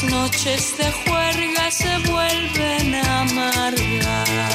Las 0.00 0.12
noches 0.12 0.76
de 0.78 0.92
juerga 0.92 1.70
se 1.72 1.98
vuelven 2.08 2.94
amargas. 2.94 4.46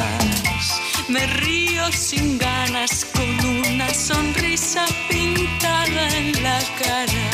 Me 1.10 1.28
río 1.28 1.92
sin 1.92 2.38
ganas 2.38 3.04
con 3.14 3.46
una 3.46 3.94
sonrisa 3.94 4.86
pintada 5.10 6.18
en 6.18 6.42
la 6.42 6.60
cara. 6.82 7.30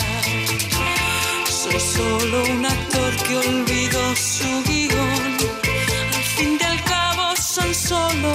Soy 1.46 1.80
solo 1.80 2.46
un 2.46 2.66
actor 2.66 3.16
que 3.28 3.38
olvidó 3.38 4.16
su 4.16 4.64
guion. 4.64 5.38
Al 6.16 6.24
fin 6.24 6.58
y 6.60 6.64
al 6.64 6.84
cabo 6.86 7.36
son 7.36 7.76
solo 7.76 8.34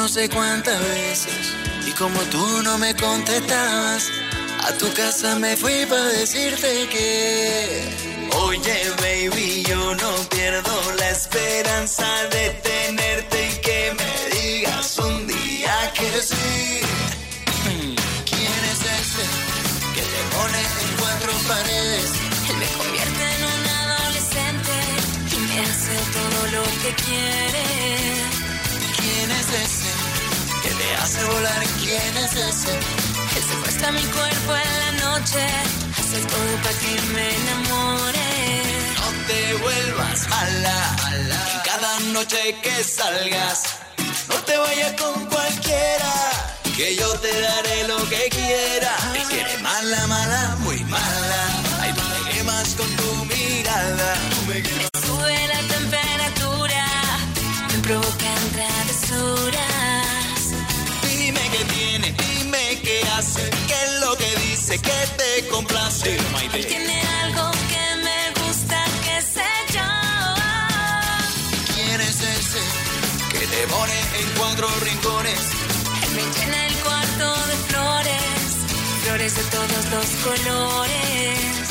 no 0.00 0.08
sé 0.08 0.30
cuántas 0.30 0.80
veces 0.80 1.52
y 1.86 1.92
como 1.92 2.18
tú 2.32 2.62
no 2.62 2.78
me 2.78 2.94
contestabas, 2.96 4.10
a 4.66 4.72
tu 4.78 4.90
casa 4.94 5.38
me 5.38 5.58
fui 5.58 5.84
para 5.84 6.06
decirte 6.20 6.88
que, 6.88 7.84
oye 8.46 8.78
baby, 9.02 9.62
yo 9.68 9.94
no 9.94 10.12
pierdo 10.30 10.74
la 10.98 11.10
esperanza 11.10 12.08
de 12.30 12.48
tenerte 12.70 13.48
y 13.50 13.60
que 13.60 13.80
me 14.00 14.40
digas 14.40 14.98
un 15.00 15.26
día 15.26 15.92
que 15.92 16.10
sí. 16.22 16.80
¿Quién 18.30 18.60
es 18.72 18.80
ese 19.00 19.24
que 19.94 20.02
te 20.12 20.20
pone 20.34 20.60
en 20.82 20.96
cuatro 20.98 21.32
paredes? 21.46 22.10
Él 22.48 22.56
me 22.56 22.68
convierte 22.78 23.22
en 23.36 23.42
un 23.54 23.62
adolescente 23.82 24.74
y 25.34 25.38
me 25.48 25.60
hace 25.60 25.94
todo 26.16 26.46
lo 26.56 26.62
que 26.82 26.90
quiere. 27.04 28.39
¿Quién 30.90 30.98
es 30.98 31.10
ese 31.10 31.20
que 31.20 31.20
te 31.20 31.22
hace 31.22 31.24
volar? 31.24 31.64
¿Quién 31.78 32.16
es 32.16 32.32
ese? 32.34 32.72
Él 33.36 33.44
secuestra 33.48 33.92
mi 33.92 34.02
cuerpo 34.02 34.56
en 34.56 34.78
la 34.80 34.92
noche, 35.06 35.46
hace 35.98 36.18
todo 36.26 36.56
para 36.62 36.78
que 36.78 37.00
me 37.14 37.36
enamore. 37.36 38.28
No 38.96 39.26
te 39.26 39.54
vuelvas 39.54 40.28
mala, 40.28 40.96
en 41.14 41.60
cada 41.64 42.00
noche 42.12 42.56
que 42.62 42.84
salgas. 42.84 43.62
No 44.28 44.34
te 44.44 44.56
vayas 44.58 45.00
con 45.00 45.26
cualquiera, 45.26 46.12
que 46.76 46.96
yo 46.96 47.08
te 47.20 47.40
daré 47.40 47.88
lo 47.88 47.98
que 48.08 48.28
quiera. 48.30 48.96
Me 49.12 49.22
quiere 49.24 49.58
mala, 49.58 50.06
mala, 50.08 50.56
muy 50.60 50.80
mala. 50.84 51.42
Tú 51.94 52.02
me 52.02 52.30
quemas 52.32 52.68
con 52.74 52.88
tu 52.96 53.24
tiene 66.02 67.02
algo 67.22 67.50
que 67.68 67.96
me 68.02 68.42
gusta, 68.42 68.84
que 69.04 69.20
sé 69.20 69.50
yo. 69.74 69.88
¿Quién 71.74 72.00
es 72.00 72.20
ese 72.20 72.60
que 73.30 73.46
te 73.46 73.66
pone 73.68 74.00
en 74.20 74.28
cuatro 74.38 74.68
rincones? 74.80 75.40
Él 76.02 76.10
me 76.16 76.22
llena 76.22 76.66
el 76.68 76.74
cuarto 76.76 77.46
de 77.48 77.56
flores, 77.68 78.56
flores 79.04 79.36
de 79.36 79.42
todos 79.44 79.84
los 79.90 80.06
colores. 80.24 81.68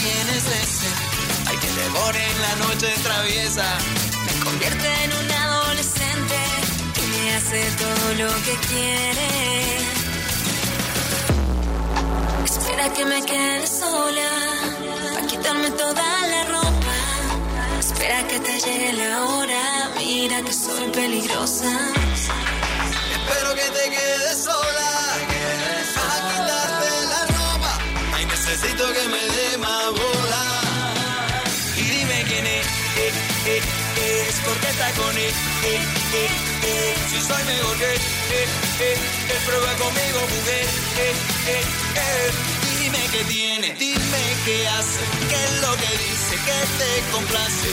¿Quién 0.00 0.28
es 0.36 0.46
ese? 0.46 0.88
Ay, 1.46 1.56
que 1.58 1.68
te 1.68 1.90
pone 1.90 2.30
en 2.30 2.40
la 2.40 2.54
noche 2.66 2.88
traviesa. 3.02 3.78
Me 4.24 4.44
convierte 4.44 4.88
en 5.04 5.12
un 5.12 5.30
adolescente 5.32 6.36
y 6.96 7.06
me 7.12 7.34
hace 7.34 7.70
todo 7.76 8.14
lo 8.24 8.34
que 8.42 8.54
quiere. 8.68 9.99
Espera 12.50 12.92
que 12.92 13.04
me 13.04 13.22
quede 13.24 13.66
sola, 13.66 14.30
para 15.14 15.26
quitarme 15.26 15.70
toda 15.70 16.06
la 16.32 16.44
ropa. 16.44 16.96
Espera 17.78 18.26
que 18.28 18.40
te 18.40 18.60
llegue 18.60 18.92
la 18.94 19.24
hora, 19.24 19.90
mira 19.98 20.42
que 20.42 20.52
soy 20.52 20.90
peligrosa. 20.90 21.70
Espero 23.16 23.54
que 23.54 23.68
te 23.78 23.84
quedes 23.94 24.44
sola. 24.44 24.88
A 26.04 26.16
quitarte 26.28 26.90
la 27.12 27.22
ropa. 27.36 27.72
Ay, 28.14 28.26
necesito 28.26 28.84
que 28.96 29.04
me 29.14 29.22
dé 29.36 29.58
más 29.58 29.86
bola. 30.00 30.42
Y 31.76 31.82
dime 31.82 32.24
quién 32.28 32.46
es, 32.46 32.66
eh, 32.66 33.12
eh, 33.46 33.62
eh, 33.96 34.26
es 34.28 34.36
porque 34.46 34.68
está 34.68 34.90
con 35.00 35.16
él. 35.16 35.34
Eh, 35.64 35.82
eh, 36.14 36.30
eh. 36.64 36.94
Si 37.10 37.20
soy 37.20 37.42
mejor 37.44 37.76
que 37.78 37.92
él, 37.94 38.00
eh, 38.80 38.96
eh, 39.28 39.40
prueba 39.46 39.72
conmigo, 39.76 40.20
mujer. 40.34 40.66
Eh, 40.98 41.14
eh, 41.46 41.64
eh. 41.96 42.30
Dime 42.80 43.02
qué 43.12 43.24
tiene, 43.24 43.74
dime 43.78 44.22
qué 44.44 44.68
hace, 44.68 45.00
qué 45.28 45.44
es 45.44 45.60
lo 45.60 45.76
que 45.76 45.90
dice, 46.04 46.34
que 46.46 46.58
te 46.78 46.90
complace. 47.12 47.68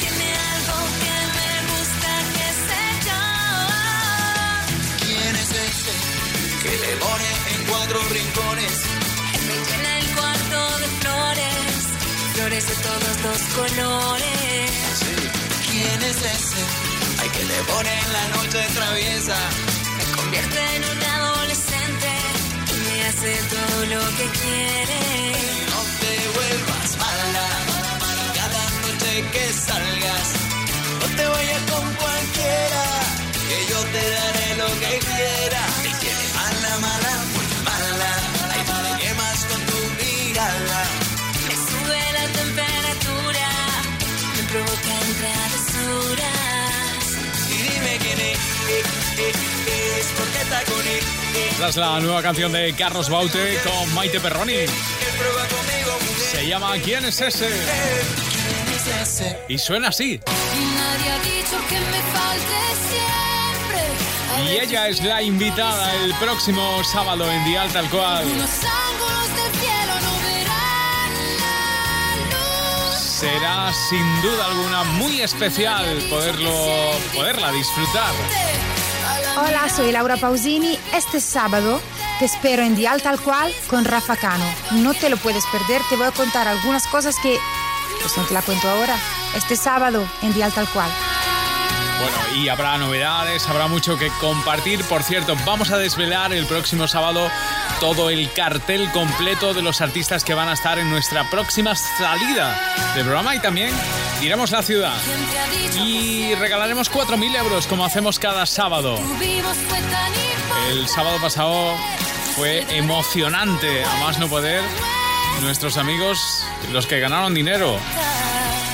Tiene 0.00 0.28
algo 0.52 0.78
que 1.02 1.16
me 1.38 1.52
gusta, 1.72 2.10
que 2.36 2.48
sé 2.66 2.84
yo. 3.08 3.22
¿Quién 5.06 5.34
es 5.36 5.50
ese 5.50 5.94
que 6.62 6.72
te 6.84 6.92
pone 6.96 7.30
en 7.54 7.60
cuatro 7.64 7.98
rincones? 8.10 8.76
Me 9.48 9.56
llena 9.66 9.98
el 9.98 10.06
cuarto 10.14 10.78
de 10.78 10.88
flores, 11.00 11.80
flores 12.34 12.64
de 12.68 12.74
todos 12.88 13.14
los 13.24 13.40
colores. 13.56 14.70
¿Quién 15.70 16.02
es 16.02 16.16
ese? 16.16 16.62
Ay, 17.20 17.28
que 17.30 17.44
te 17.44 17.58
pone 17.72 17.92
en 18.00 18.12
la 18.12 18.28
noche 18.36 18.58
traviesa. 18.74 19.38
Convierte 20.32 20.76
en 20.76 20.84
un 20.84 21.02
adolescente 21.02 22.08
y 22.72 22.80
me 22.88 23.04
hace 23.04 23.36
todo 23.50 23.84
lo 23.84 24.00
que 24.16 24.26
quiere. 24.40 25.00
No 25.68 25.80
te 26.00 26.12
vuelvas 26.36 26.96
mala. 26.96 27.48
Cada 28.32 28.64
noche 28.80 29.24
que 29.30 29.52
salgas, 29.52 30.28
no 31.00 31.16
te 31.16 31.26
vayas 31.26 31.62
con 31.70 31.94
cualquiera. 31.96 32.84
Que 33.46 33.58
yo 33.72 33.80
te 33.92 34.10
daré 34.10 34.56
lo 34.56 34.68
que 34.80 34.98
quiera. 35.04 35.91
Es 51.68 51.76
la 51.76 52.00
nueva 52.00 52.20
canción 52.22 52.52
de 52.52 52.74
Carlos 52.74 53.08
Baute 53.08 53.58
con 53.64 53.94
Maite 53.94 54.20
Perroni. 54.20 54.66
Se 56.18 56.46
llama 56.46 56.72
¿Quién 56.84 57.04
es 57.04 57.20
ese? 57.20 57.48
Y 59.48 59.56
suena 59.58 59.88
así. 59.88 60.20
Y 64.44 64.48
ella 64.58 64.88
es 64.88 65.02
la 65.04 65.22
invitada 65.22 65.94
el 66.04 66.12
próximo 66.14 66.82
sábado 66.84 67.30
en 67.30 67.44
Dial 67.44 67.72
Tal 67.72 67.88
Cual. 67.88 68.26
Será 72.98 73.72
sin 73.88 74.20
duda 74.20 74.46
alguna 74.46 74.82
muy 74.82 75.22
especial 75.22 75.86
poderlo, 76.10 76.92
poderla 77.14 77.52
disfrutar. 77.52 78.71
Hola, 79.34 79.66
soy 79.70 79.92
Laura 79.92 80.18
Pausini. 80.18 80.78
Este 80.94 81.18
sábado 81.18 81.80
te 82.18 82.26
espero 82.26 82.62
en 82.62 82.76
Dial 82.76 83.00
Tal 83.00 83.18
Cual 83.18 83.50
con 83.66 83.86
Rafa 83.86 84.14
Cano. 84.14 84.44
No 84.72 84.92
te 84.92 85.08
lo 85.08 85.16
puedes 85.16 85.44
perder, 85.46 85.80
te 85.88 85.96
voy 85.96 86.06
a 86.06 86.10
contar 86.10 86.46
algunas 86.48 86.86
cosas 86.86 87.16
que 87.22 87.38
pues 88.02 88.14
no 88.18 88.24
te 88.24 88.34
la 88.34 88.42
cuento 88.42 88.68
ahora. 88.68 88.94
Este 89.34 89.56
sábado 89.56 90.06
en 90.20 90.34
Dial 90.34 90.52
Tal 90.52 90.68
Cual. 90.68 90.90
Bueno, 91.98 92.42
y 92.42 92.48
habrá 92.48 92.76
novedades, 92.76 93.48
habrá 93.48 93.68
mucho 93.68 93.96
que 93.96 94.08
compartir. 94.20 94.84
Por 94.84 95.02
cierto, 95.02 95.34
vamos 95.46 95.70
a 95.70 95.78
desvelar 95.78 96.32
el 96.32 96.46
próximo 96.46 96.86
sábado 96.86 97.30
todo 97.82 98.10
el 98.10 98.32
cartel 98.32 98.88
completo 98.92 99.54
de 99.54 99.60
los 99.60 99.80
artistas 99.80 100.22
que 100.22 100.34
van 100.34 100.48
a 100.48 100.52
estar 100.52 100.78
en 100.78 100.88
nuestra 100.88 101.28
próxima 101.28 101.74
salida 101.74 102.56
del 102.94 103.02
programa 103.02 103.34
y 103.34 103.40
también 103.40 103.74
iremos 104.22 104.52
a 104.52 104.58
la 104.58 104.62
ciudad. 104.62 104.94
Y 105.84 106.32
regalaremos 106.36 106.92
4.000 106.92 107.36
euros 107.38 107.66
como 107.66 107.84
hacemos 107.84 108.20
cada 108.20 108.46
sábado. 108.46 109.00
El 110.70 110.86
sábado 110.86 111.18
pasado 111.20 111.74
fue 112.36 112.64
emocionante, 112.76 113.82
a 113.82 113.96
más 113.96 114.20
no 114.20 114.28
poder. 114.28 114.62
Nuestros 115.42 115.76
amigos, 115.76 116.44
los 116.72 116.86
que 116.86 117.00
ganaron 117.00 117.34
dinero. 117.34 117.76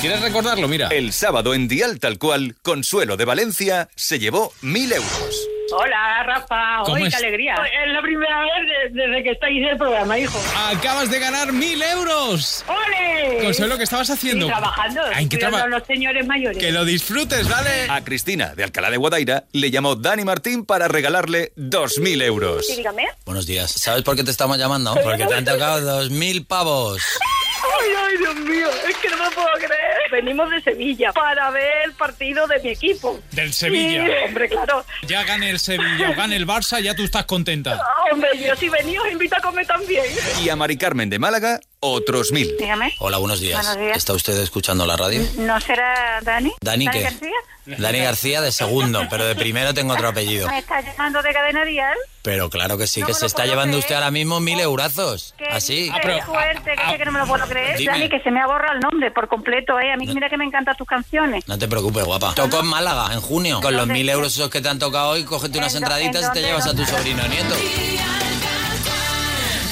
¿Quieres 0.01 0.21
recordarlo? 0.21 0.67
Mira. 0.67 0.89
El 0.89 1.13
sábado 1.13 1.55
en 1.55 1.67
Dial 1.67 1.99
Tal 1.99 2.19
Cual, 2.19 2.57
Consuelo 2.61 3.17
de 3.17 3.25
Valencia 3.25 3.89
se 3.95 4.19
llevó 4.19 4.53
mil 4.61 4.93
euros. 4.93 5.49
Hola, 5.71 6.23
Rafa. 6.25 6.83
¿Cómo 6.83 6.95
Hoy, 6.95 7.03
es? 7.03 7.09
qué 7.09 7.15
alegría. 7.17 7.55
Es 7.55 7.93
la 7.93 8.01
primera 8.01 8.39
vez 8.41 8.93
de- 8.93 9.01
desde 9.01 9.23
que 9.23 9.31
estáis 9.31 9.57
en 9.61 9.69
el 9.69 9.77
programa, 9.77 10.17
hijo. 10.17 10.39
Acabas 10.67 11.09
de 11.11 11.19
ganar 11.19 11.51
mil 11.53 11.81
euros. 11.81 12.63
¡Ole! 12.67 13.43
Consuelo, 13.43 13.77
¿qué 13.77 13.83
estabas 13.83 14.09
haciendo? 14.09 14.47
Trabajando. 14.47 15.01
¿En 15.17 15.29
qué 15.29 15.37
traba- 15.37 15.61
a 15.63 15.67
los 15.67 15.83
señores 15.85 16.25
mayores. 16.25 16.57
Que 16.57 16.71
lo 16.71 16.85
disfrutes, 16.85 17.47
¿vale? 17.47 17.87
A 17.89 18.03
Cristina 18.03 18.53
de 18.55 18.63
Alcalá 18.63 18.89
de 18.89 18.97
Guadaira 18.97 19.43
le 19.51 19.71
llamó 19.71 19.95
Dani 19.95 20.23
Martín 20.25 20.65
para 20.65 20.87
regalarle 20.87 21.51
dos 21.55 21.97
mil 21.99 22.21
euros. 22.21 22.65
Sí, 22.65 22.75
dígame. 22.77 23.07
Buenos 23.25 23.45
días. 23.45 23.71
¿Sabes 23.71 24.03
por 24.03 24.15
qué 24.15 24.23
te 24.23 24.31
estamos 24.31 24.57
llamando? 24.57 24.95
Porque 25.03 25.25
te 25.25 25.33
han 25.35 25.45
tocado 25.45 25.81
dos 25.81 26.09
mil 26.09 26.45
pavos. 26.45 27.01
Ay, 27.61 27.89
ay, 27.97 28.17
Dios 28.17 28.35
mío, 28.35 28.69
es 28.87 28.97
que 28.97 29.09
no 29.09 29.17
me 29.17 29.31
puedo 29.31 29.47
creer. 29.57 30.11
Venimos 30.11 30.49
de 30.49 30.61
Sevilla 30.61 31.11
para 31.11 31.49
ver 31.51 31.85
el 31.85 31.93
partido 31.93 32.47
de 32.47 32.59
mi 32.59 32.69
equipo. 32.69 33.19
Del 33.31 33.53
Sevilla. 33.53 34.05
Sí, 34.05 34.11
hombre, 34.25 34.49
claro. 34.49 34.85
Ya 35.07 35.23
gane 35.23 35.49
el 35.49 35.59
Sevilla 35.59 36.11
o 36.11 36.15
gane 36.15 36.35
el 36.35 36.47
Barça, 36.47 36.81
ya 36.81 36.95
tú 36.95 37.03
estás 37.03 37.25
contenta. 37.25 37.81
Hombre, 38.11 38.29
yo 38.37 38.55
si 38.55 38.69
venía 38.69 39.01
os 39.01 39.11
invito 39.11 39.35
a 39.35 39.41
comer 39.41 39.67
también. 39.67 40.05
Y 40.43 40.49
a 40.49 40.55
Mari 40.55 40.77
Carmen 40.77 41.09
de 41.09 41.19
Málaga 41.19 41.59
otros 41.81 42.31
mil. 42.31 42.55
Dígame. 42.59 42.93
Hola, 42.99 43.17
buenos 43.17 43.39
días. 43.39 43.55
Buenos 43.65 43.77
días. 43.81 43.97
¿Está 43.97 44.13
usted 44.13 44.37
escuchando 44.41 44.85
la 44.85 44.97
radio? 44.97 45.21
¿No 45.37 45.59
será 45.61 46.19
Dani? 46.21 46.51
¿Dani 46.61 46.87
qué? 46.89 47.01
García? 47.01 47.29
Dani 47.65 47.99
García 47.99 48.41
de 48.41 48.51
segundo, 48.51 49.03
pero 49.11 49.25
de 49.25 49.35
primero 49.35 49.73
tengo 49.75 49.93
otro 49.93 50.07
apellido. 50.09 50.47
¿Me 50.47 50.57
está 50.57 50.81
llamando 50.81 51.21
de 51.21 51.31
cadena 51.33 51.63
dial? 51.65 51.95
Pero 52.23 52.49
claro 52.49 52.77
que 52.77 52.87
sí, 52.87 53.01
No 53.01 53.07
que 53.07 53.13
se 53.13 53.27
está 53.27 53.45
llevando 53.45 53.73
creer. 53.73 53.83
usted 53.83 53.95
ahora 53.95 54.11
mismo 54.11 54.39
mil 54.39 54.59
eurazos. 54.59 55.35
¿Qué 55.37 55.45
Así. 55.45 55.89
fuerte, 56.25 56.75
que, 56.75 56.91
es 56.93 56.97
que 56.97 57.05
no 57.05 57.11
me 57.11 57.19
lo 57.19 57.27
puedo 57.27 57.45
creer. 57.47 57.77
Dime. 57.77 57.91
Dani, 57.91 58.09
que 58.09 58.19
se 58.21 58.31
me 58.31 58.41
ha 58.41 58.47
borrado 58.47 58.73
el 58.73 58.79
nombre 58.79 59.11
por 59.11 59.27
completo, 59.27 59.79
¿eh? 59.79 59.91
A 59.93 59.97
mí 59.97 60.07
mira 60.07 60.29
que 60.29 60.37
me 60.37 60.45
encantan 60.45 60.75
tus 60.75 60.87
canciones. 60.87 61.47
No 61.47 61.57
te 61.59 61.67
preocupes, 61.67 62.03
guapa. 62.05 62.33
Toco 62.33 62.59
en 62.59 62.65
Málaga, 62.65 63.13
en 63.13 63.21
junio. 63.21 63.61
Con 63.61 63.75
los 63.77 63.87
mil 63.87 64.09
euros 64.09 64.33
esos 64.33 64.49
que 64.49 64.61
te 64.61 64.67
han 64.69 64.79
tocado 64.79 65.09
hoy, 65.11 65.23
cógete 65.23 65.59
unas 65.59 65.73
¿En 65.75 65.83
dó- 65.83 65.85
entraditas 65.85 66.23
en 66.23 66.29
y 66.29 66.33
te 66.33 66.41
llevas 66.41 66.65
a 66.67 66.73
tu 66.73 66.85
sobrino 66.85 67.25
nieto. 67.27 67.55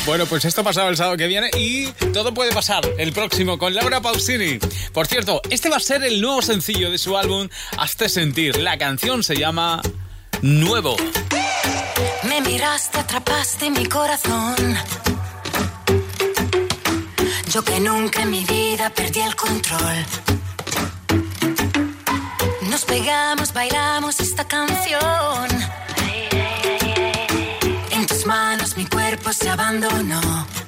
Bueno, 0.07 0.25
pues 0.25 0.45
esto 0.45 0.63
pasaba 0.63 0.89
el 0.89 0.95
sábado 0.95 1.17
que 1.17 1.27
viene 1.27 1.49
y 1.57 1.91
todo 2.13 2.33
puede 2.33 2.53
pasar 2.53 2.81
el 2.97 3.11
próximo 3.11 3.57
con 3.57 3.75
Laura 3.75 3.99
Pausini. 3.99 4.57
Por 4.93 5.05
cierto, 5.05 5.41
este 5.49 5.69
va 5.69 5.75
a 5.75 5.81
ser 5.81 6.01
el 6.05 6.21
nuevo 6.21 6.41
sencillo 6.41 6.89
de 6.89 6.97
su 6.97 7.17
álbum 7.17 7.49
Hazte 7.77 8.07
Sentir. 8.07 8.55
La 8.55 8.77
canción 8.77 9.21
se 9.21 9.35
llama 9.35 9.81
Nuevo. 10.41 10.95
Me 12.23 12.39
miraste, 12.39 12.99
atrapaste 12.99 13.69
mi 13.69 13.85
corazón. 13.85 14.55
Yo 17.51 17.61
que 17.65 17.77
nunca 17.81 18.21
en 18.21 18.31
mi 18.31 18.45
vida 18.45 18.89
perdí 18.89 19.19
el 19.19 19.35
control. 19.35 20.05
Nos 22.69 22.85
pegamos, 22.85 23.51
bailamos 23.51 24.21
esta 24.21 24.47
canción. 24.47 25.47
Cuerpo 28.89 29.33
se 29.33 29.49
abandonó. 29.49 30.66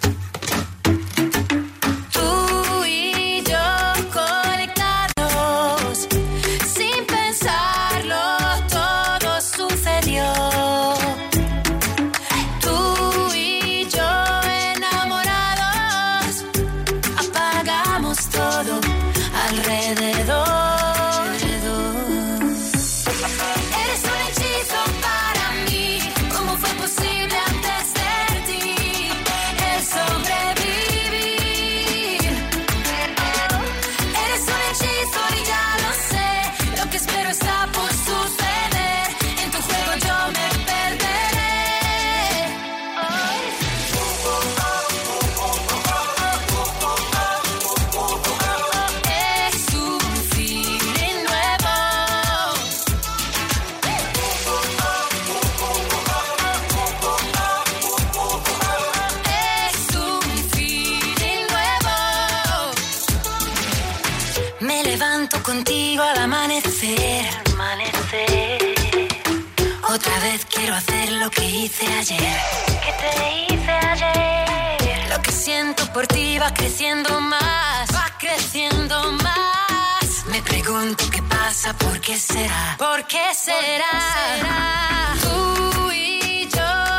Hacer 70.79 71.11
lo 71.11 71.29
que 71.29 71.45
hice 71.45 71.85
ayer. 71.87 72.37
¿Qué 72.83 72.91
te 73.01 73.53
hice 73.53 73.71
ayer? 73.71 75.09
Lo 75.09 75.21
que 75.21 75.31
siento 75.31 75.85
por 75.91 76.07
ti 76.07 76.37
va 76.39 76.53
creciendo 76.53 77.19
más. 77.19 77.89
Va 77.93 78.07
creciendo 78.17 79.11
más. 79.11 80.25
Me 80.27 80.41
pregunto 80.41 81.03
qué 81.11 81.21
pasa, 81.23 81.73
por 81.73 81.99
qué 81.99 82.17
será. 82.17 82.75
¿Por 82.77 83.05
qué 83.07 83.27
será? 83.33 83.95
Tú 85.21 85.91
y 85.91 86.47
yo 86.47 86.98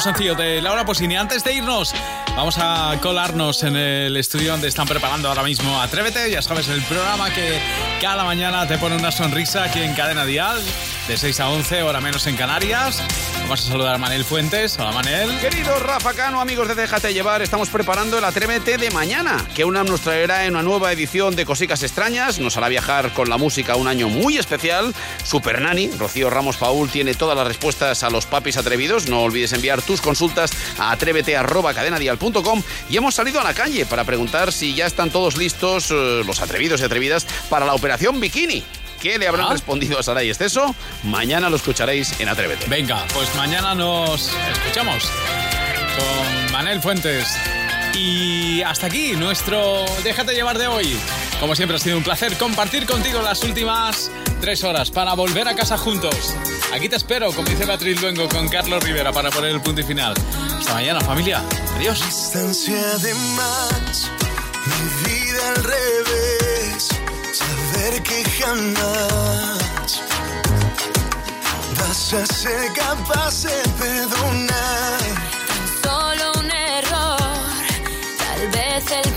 sencillo 0.00 0.34
de 0.34 0.62
Laura 0.62 0.84
Posini. 0.84 1.16
Antes 1.16 1.44
de 1.44 1.54
irnos, 1.54 1.94
vamos 2.36 2.56
a 2.58 2.96
colarnos 3.00 3.62
en 3.62 3.76
el 3.76 4.16
estudio 4.16 4.52
donde 4.52 4.68
están 4.68 4.86
preparando 4.86 5.28
ahora 5.28 5.42
mismo 5.42 5.80
Atrévete. 5.80 6.30
Ya 6.30 6.40
sabes, 6.40 6.68
el 6.68 6.82
programa 6.82 7.30
que 7.30 7.60
cada 8.00 8.24
mañana 8.24 8.66
te 8.66 8.78
pone 8.78 8.96
una 8.96 9.10
sonrisa 9.10 9.64
aquí 9.64 9.80
en 9.80 9.94
Cadena 9.94 10.24
Dial. 10.24 10.62
de 11.08 11.16
6 11.16 11.40
a 11.40 11.48
11, 11.48 11.82
hora 11.82 12.00
menos 12.00 12.26
en 12.26 12.36
Canarias. 12.36 13.02
Vamos 13.52 13.66
a 13.66 13.72
saludar 13.72 13.94
a 13.96 13.98
Manel 13.98 14.24
Fuentes. 14.24 14.78
Hola, 14.78 14.92
Manel. 14.92 15.38
Querido 15.38 15.78
Rafa 15.78 16.14
Cano, 16.14 16.40
amigos 16.40 16.68
de 16.68 16.74
Déjate 16.74 17.12
Llevar, 17.12 17.42
estamos 17.42 17.68
preparando 17.68 18.16
el 18.16 18.24
Atrévete 18.24 18.78
de 18.78 18.90
mañana, 18.90 19.46
que 19.54 19.66
una 19.66 19.84
nos 19.84 20.00
traerá 20.00 20.46
en 20.46 20.52
una 20.52 20.62
nueva 20.62 20.90
edición 20.90 21.36
de 21.36 21.44
Cosicas 21.44 21.82
Extrañas, 21.82 22.38
nos 22.38 22.56
hará 22.56 22.70
viajar 22.70 23.12
con 23.12 23.28
la 23.28 23.36
música 23.36 23.76
un 23.76 23.88
año 23.88 24.08
muy 24.08 24.38
especial. 24.38 24.94
Super 25.22 25.60
Nani, 25.60 25.90
Rocío 25.98 26.30
Ramos 26.30 26.56
Paul, 26.56 26.88
tiene 26.88 27.12
todas 27.12 27.36
las 27.36 27.46
respuestas 27.46 28.02
a 28.02 28.08
los 28.08 28.24
papis 28.24 28.56
atrevidos. 28.56 29.10
No 29.10 29.20
olvides 29.20 29.52
enviar 29.52 29.82
tus 29.82 30.00
consultas 30.00 30.50
a 30.78 30.90
atrévete.cadenadial.com 30.90 32.62
y 32.88 32.96
hemos 32.96 33.14
salido 33.14 33.38
a 33.38 33.44
la 33.44 33.52
calle 33.52 33.84
para 33.84 34.04
preguntar 34.04 34.50
si 34.50 34.74
ya 34.74 34.86
están 34.86 35.10
todos 35.10 35.36
listos 35.36 35.90
eh, 35.90 36.22
los 36.24 36.40
atrevidos 36.40 36.80
y 36.80 36.84
atrevidas 36.84 37.26
para 37.50 37.66
la 37.66 37.74
operación 37.74 38.18
Bikini. 38.18 38.64
¿Qué 39.02 39.18
le 39.18 39.26
habrán 39.26 39.46
Ah. 39.48 39.52
respondido 39.52 39.98
a 39.98 40.02
Saray 40.02 40.30
Esteso? 40.30 40.74
Mañana 41.02 41.50
lo 41.50 41.56
escucharéis 41.56 42.20
en 42.20 42.28
Atrévete. 42.28 42.66
Venga, 42.68 43.04
pues 43.12 43.34
mañana 43.34 43.74
nos 43.74 44.30
escuchamos 44.52 45.04
con 45.98 46.52
Manel 46.52 46.80
Fuentes. 46.80 47.26
Y 47.94 48.62
hasta 48.62 48.86
aquí 48.86 49.12
nuestro 49.12 49.84
Déjate 50.02 50.32
llevar 50.34 50.56
de 50.56 50.66
hoy. 50.68 50.96
Como 51.40 51.54
siempre 51.56 51.76
ha 51.76 51.80
sido 51.80 51.98
un 51.98 52.04
placer 52.04 52.36
compartir 52.38 52.86
contigo 52.86 53.20
las 53.20 53.42
últimas 53.42 54.10
tres 54.40 54.62
horas 54.64 54.90
para 54.90 55.14
volver 55.14 55.46
a 55.48 55.54
casa 55.56 55.76
juntos. 55.76 56.14
Aquí 56.72 56.88
te 56.88 56.96
espero, 56.96 57.32
como 57.32 57.48
dice 57.48 57.66
Beatriz 57.66 58.00
Luengo, 58.00 58.28
con 58.28 58.48
Carlos 58.48 58.82
Rivera 58.82 59.12
para 59.12 59.30
poner 59.30 59.50
el 59.50 59.60
punto 59.60 59.80
y 59.80 59.84
final. 59.84 60.14
Hasta 60.58 60.74
mañana, 60.74 61.00
familia. 61.00 61.42
Adiós. 61.76 62.00
distancia 62.04 62.80
de 62.98 63.14
más, 63.14 64.10
mi 64.66 65.10
vida 65.10 65.48
al 65.48 65.64
revés, 65.64 66.31
saber 67.82 68.02
que 68.02 68.24
jamás 68.38 70.02
vas 71.78 72.14
a 72.14 72.26
ser 72.26 72.72
capaz 72.74 73.42
de 73.42 73.62
perdonar. 73.78 74.98
Solo 75.82 76.32
un 76.38 76.50
error, 76.50 77.18
tal 78.18 78.48
vez 78.48 78.90
el 78.90 79.12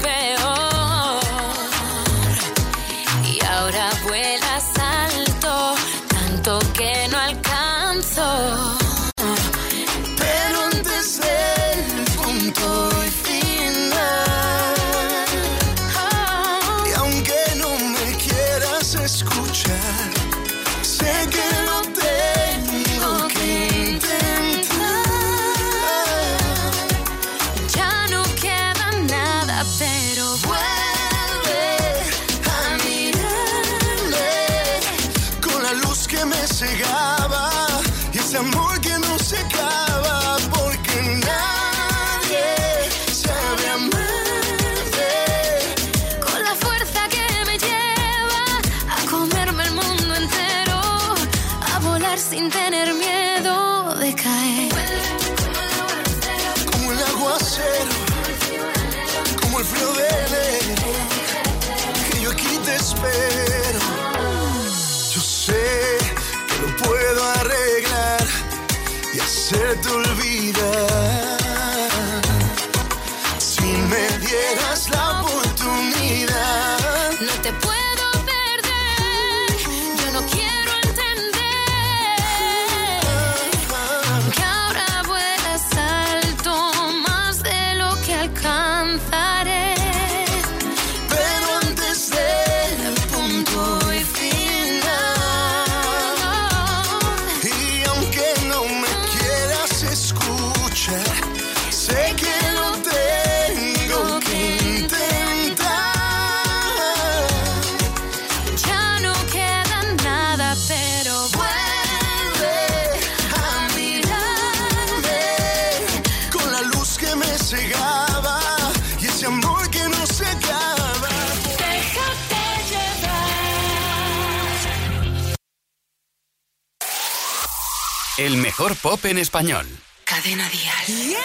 mejor 128.66 128.82
pop 128.82 129.06
en 129.06 129.20
español. 129.20 129.66
Cadena 130.06 130.50
Dial. 130.50 131.18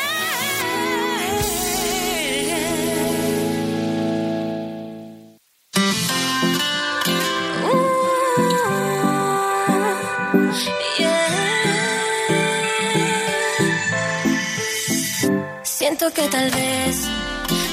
Siento 15.62 16.12
que 16.12 16.28
tal 16.28 16.50
vez 16.50 16.96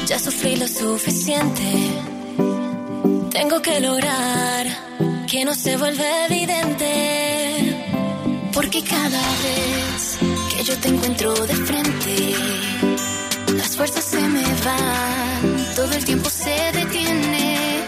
ya 0.06 0.18
sufrí 0.18 0.56
lo 0.56 0.68
suficiente. 0.68 1.64
Tengo 3.32 3.62
que 3.62 3.80
lograr 3.82 4.66
que 5.30 5.44
no 5.44 5.54
se 5.54 5.76
vuelva 5.76 6.26
evidente. 6.28 7.27
Porque 8.78 8.90
cada 8.92 9.22
vez 9.42 10.20
que 10.56 10.64
yo 10.64 10.78
te 10.78 10.90
encuentro 10.90 11.34
de 11.34 11.56
frente, 11.56 12.36
las 13.56 13.76
fuerzas 13.76 14.04
se 14.04 14.22
me 14.22 14.44
van, 14.44 15.76
todo 15.76 15.92
el 15.94 16.06
tiempo 16.06 16.30
se 16.30 16.56
detiene. 16.74 17.86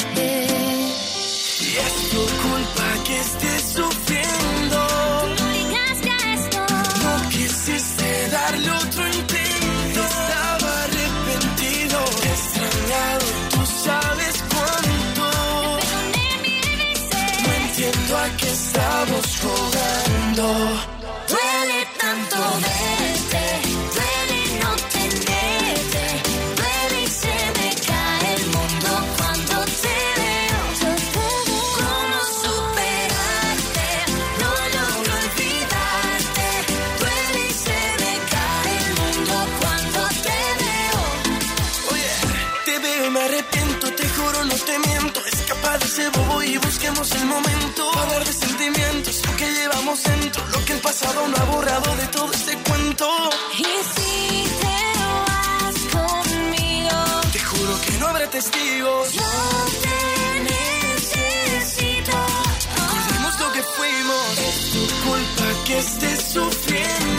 Y 1.62 1.78
es 1.86 2.10
tu 2.10 2.22
culpa 2.42 3.04
que 3.06 3.20
estés 3.20 3.59
Duele 20.40 21.86
tanto 22.00 22.38
verte, 22.64 23.44
duele 23.96 24.42
no 24.64 24.72
tenerte, 24.96 26.06
duele 26.56 27.04
y 27.04 27.08
se 27.08 27.36
me 27.58 27.70
cae 27.86 28.36
el 28.36 28.46
mundo 28.46 28.90
cuando 29.18 29.56
te 29.84 29.98
veo. 30.20 30.62
¿Cómo 31.76 32.20
superarte? 32.44 33.88
No 34.40 34.52
logro 34.76 35.14
olvidarte. 35.24 36.48
Duele 37.02 37.42
y 37.50 37.54
se 37.66 37.80
me 38.00 38.14
cae 38.32 38.72
el 38.80 38.92
mundo 38.96 39.36
cuando 39.60 40.00
te 40.24 40.40
veo. 40.62 41.02
Oye, 41.92 42.14
te 42.64 42.80
veo 42.80 43.06
y 43.08 43.10
me 43.10 43.20
arrepiento, 43.20 43.92
te 43.92 44.08
juro, 44.08 44.46
no 44.46 44.56
te 44.56 44.80
miento. 44.80 45.20
Escapa 45.26 45.78
de 45.80 45.86
ese 45.86 46.08
bobo 46.10 46.42
y 46.44 46.58
busquemos 46.60 47.12
el 47.12 47.26
momento. 47.26 47.92
Hablar 48.00 48.24
de 48.26 48.32
sentimientos, 48.32 49.22
que 49.40 49.50
llevamos 49.54 50.04
dentro, 50.04 50.44
lo 50.52 50.66
que 50.66 50.74
el 50.74 50.82
pasado 50.82 51.26
no 51.30 51.36
ha 51.38 51.46
borrado 51.46 51.96
de 51.96 52.08
todo 52.08 52.30
este 52.34 52.58
cuento. 52.58 53.08
Y 53.58 53.64
si 53.94 54.44
te 54.64 54.80
lo 55.00 55.12
vas 55.30 55.78
conmigo, 55.96 56.98
te 57.32 57.40
juro 57.40 57.74
que 57.86 57.92
no 58.00 58.08
habrá 58.08 58.30
testigos. 58.30 59.14
Yo 59.14 59.32
te 59.86 60.00
necesito. 60.52 62.18
Recordemos 62.76 63.40
lo 63.40 63.52
que 63.54 63.64
fuimos. 63.78 64.38
Es 64.50 64.72
tu 64.74 64.84
culpa 65.08 65.46
que 65.66 65.80
estés 65.80 66.22
sufriendo 66.34 67.19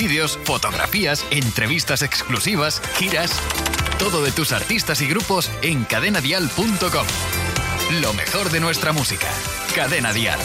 vídeos, 0.00 0.38
fotografías, 0.44 1.26
entrevistas 1.30 2.00
exclusivas, 2.00 2.80
giras. 2.96 3.38
Todo 3.98 4.22
de 4.22 4.32
tus 4.32 4.52
artistas 4.52 5.02
y 5.02 5.06
grupos 5.06 5.50
en 5.60 5.84
cadenadial.com. 5.84 7.06
Lo 8.00 8.14
mejor 8.14 8.50
de 8.50 8.60
nuestra 8.60 8.92
música. 8.92 9.28
Cadena 9.74 10.14
Dial. 10.14 10.40